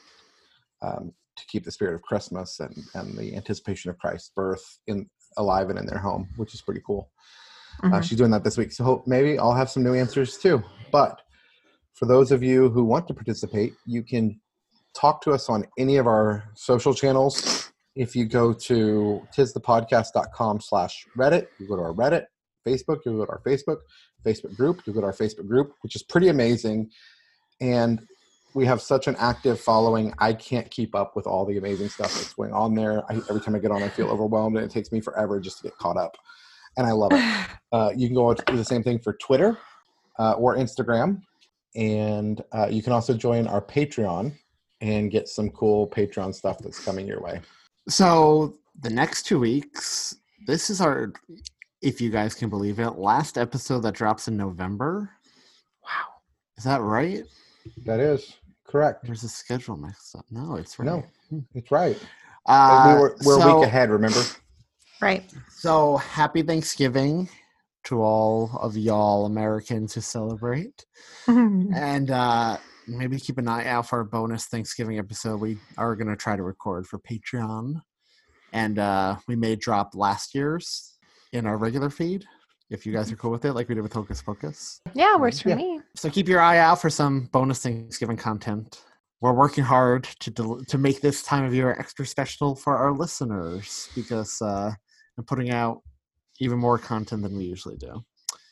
[0.83, 5.09] um, to keep the spirit of Christmas and, and the anticipation of Christ's birth in
[5.37, 7.11] alive and in their home, which is pretty cool.
[7.83, 8.05] Uh, Mhm.
[8.05, 10.63] she's doing that this week, so hope maybe I'll have some new answers too.
[10.91, 11.21] But
[11.99, 14.41] for those of you who want to participate, you can
[14.95, 17.73] talk to us on any of our social channels.
[17.97, 22.27] If you go to tisthepodcast.com slash Reddit, you go to our Reddit,
[22.65, 23.79] Facebook, you go to our Facebook,
[24.25, 26.89] Facebook group, you go to our Facebook group, which is pretty amazing.
[27.61, 28.07] And
[28.55, 30.15] we have such an active following.
[30.21, 33.03] I can't keep up with all the amazing stuff that's going on there.
[33.11, 35.59] I, every time I get on, I feel overwhelmed, and it takes me forever just
[35.59, 36.17] to get caught up.
[36.77, 37.47] And I love it.
[37.71, 39.59] Uh, you can go do the same thing for Twitter
[40.19, 41.21] uh, or Instagram,
[41.75, 44.33] and uh, you can also join our Patreon
[44.81, 47.41] and get some cool Patreon stuff that's coming your way.
[47.89, 50.17] So the next two weeks,
[50.47, 51.13] this is our,
[51.83, 55.11] if you guys can believe it, last episode that drops in November.
[55.83, 56.21] Wow,
[56.57, 57.25] is that right?
[57.85, 58.37] That is
[58.67, 59.05] correct.
[59.05, 60.25] There's a schedule mixed up.
[60.31, 60.87] No, it's right.
[60.87, 61.05] No,
[61.55, 61.99] it's right.
[62.47, 63.91] Uh, we were, we're a week ahead.
[63.91, 64.23] Remember?
[65.01, 65.31] Right.
[65.51, 67.29] So happy Thanksgiving
[67.89, 70.85] to all of y'all Americans who celebrate.
[71.27, 72.57] and uh
[72.87, 75.41] maybe keep an eye out for our bonus Thanksgiving episode.
[75.41, 77.81] We are gonna try to record for Patreon.
[78.53, 80.97] And uh we may drop last year's
[81.33, 82.25] in our regular feed
[82.71, 84.81] if you guys are cool with it, like we did with Hocus Pocus.
[84.93, 85.55] Yeah, works for Yeah.
[85.55, 85.81] me.
[85.97, 88.83] So keep your eye out for some bonus Thanksgiving content.
[89.23, 92.93] We're working hard to del- to make this time of year extra special for our
[92.93, 94.71] listeners because uh,
[95.17, 95.81] I'm putting out
[96.41, 98.05] even more content than we usually do.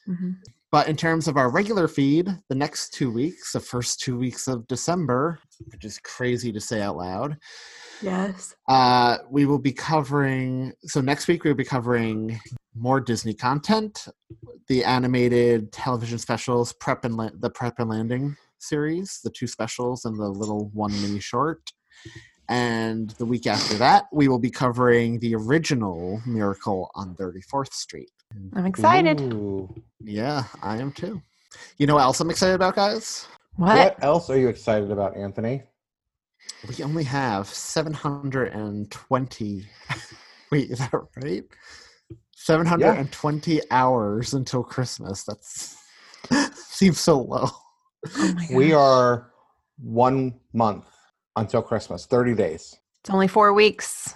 [0.09, 0.37] Mhm.
[0.73, 4.49] But in terms of our regular feed, the next two weeks, the first two weeks
[4.49, 5.39] of December,
[5.71, 7.39] which is crazy to say out loud,
[8.03, 8.55] Yes.
[8.69, 10.73] uh, we will be covering.
[10.85, 12.41] So next week we'll be covering
[12.75, 14.07] more Disney content,
[14.69, 20.05] the animated television specials, Prep and La- the Prep and Landing series, the two specials
[20.05, 21.73] and the little one mini short.
[22.49, 28.11] And the week after that, we will be covering the original Miracle on 34th Street.
[28.55, 29.21] I'm excited.
[29.21, 29.75] Ooh.
[30.01, 31.23] Yeah, I am too.
[31.79, 33.27] You know what else I'm excited about, guys?
[33.57, 33.77] What?
[33.77, 35.63] What else are you excited about, Anthony?
[36.69, 39.67] we only have 720.
[40.51, 40.93] Wait, is that
[41.23, 41.45] right?
[42.37, 45.25] 720 hours until Christmas.
[45.25, 45.77] That's
[46.55, 47.49] seems so low.
[48.17, 49.33] Oh my We are
[49.79, 50.85] one month
[51.37, 52.07] until Christmas.
[52.07, 52.77] Thirty days.
[53.01, 54.15] It's only four weeks.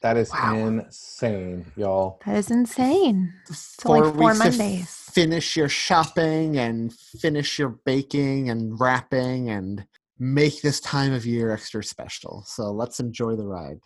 [0.00, 0.54] That is Wow.
[0.66, 2.20] insane, y'all.
[2.24, 3.32] That is insane.
[3.48, 4.90] It's only four weeks to Mondays.
[5.12, 9.86] finish your shopping and finish your baking and wrapping and
[10.18, 12.44] make this time of year extra special.
[12.46, 13.80] So let's enjoy the ride.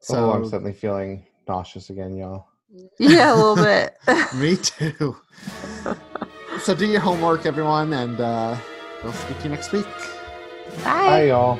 [0.00, 2.46] So So oh, I'm suddenly feeling nauseous again, y'all.
[2.98, 3.96] Yeah, a little bit.
[4.34, 5.16] me too.
[6.60, 8.56] so do your homework, everyone, and uh,
[9.02, 9.86] we'll speak to you next week.
[10.84, 11.58] Bye, y'all.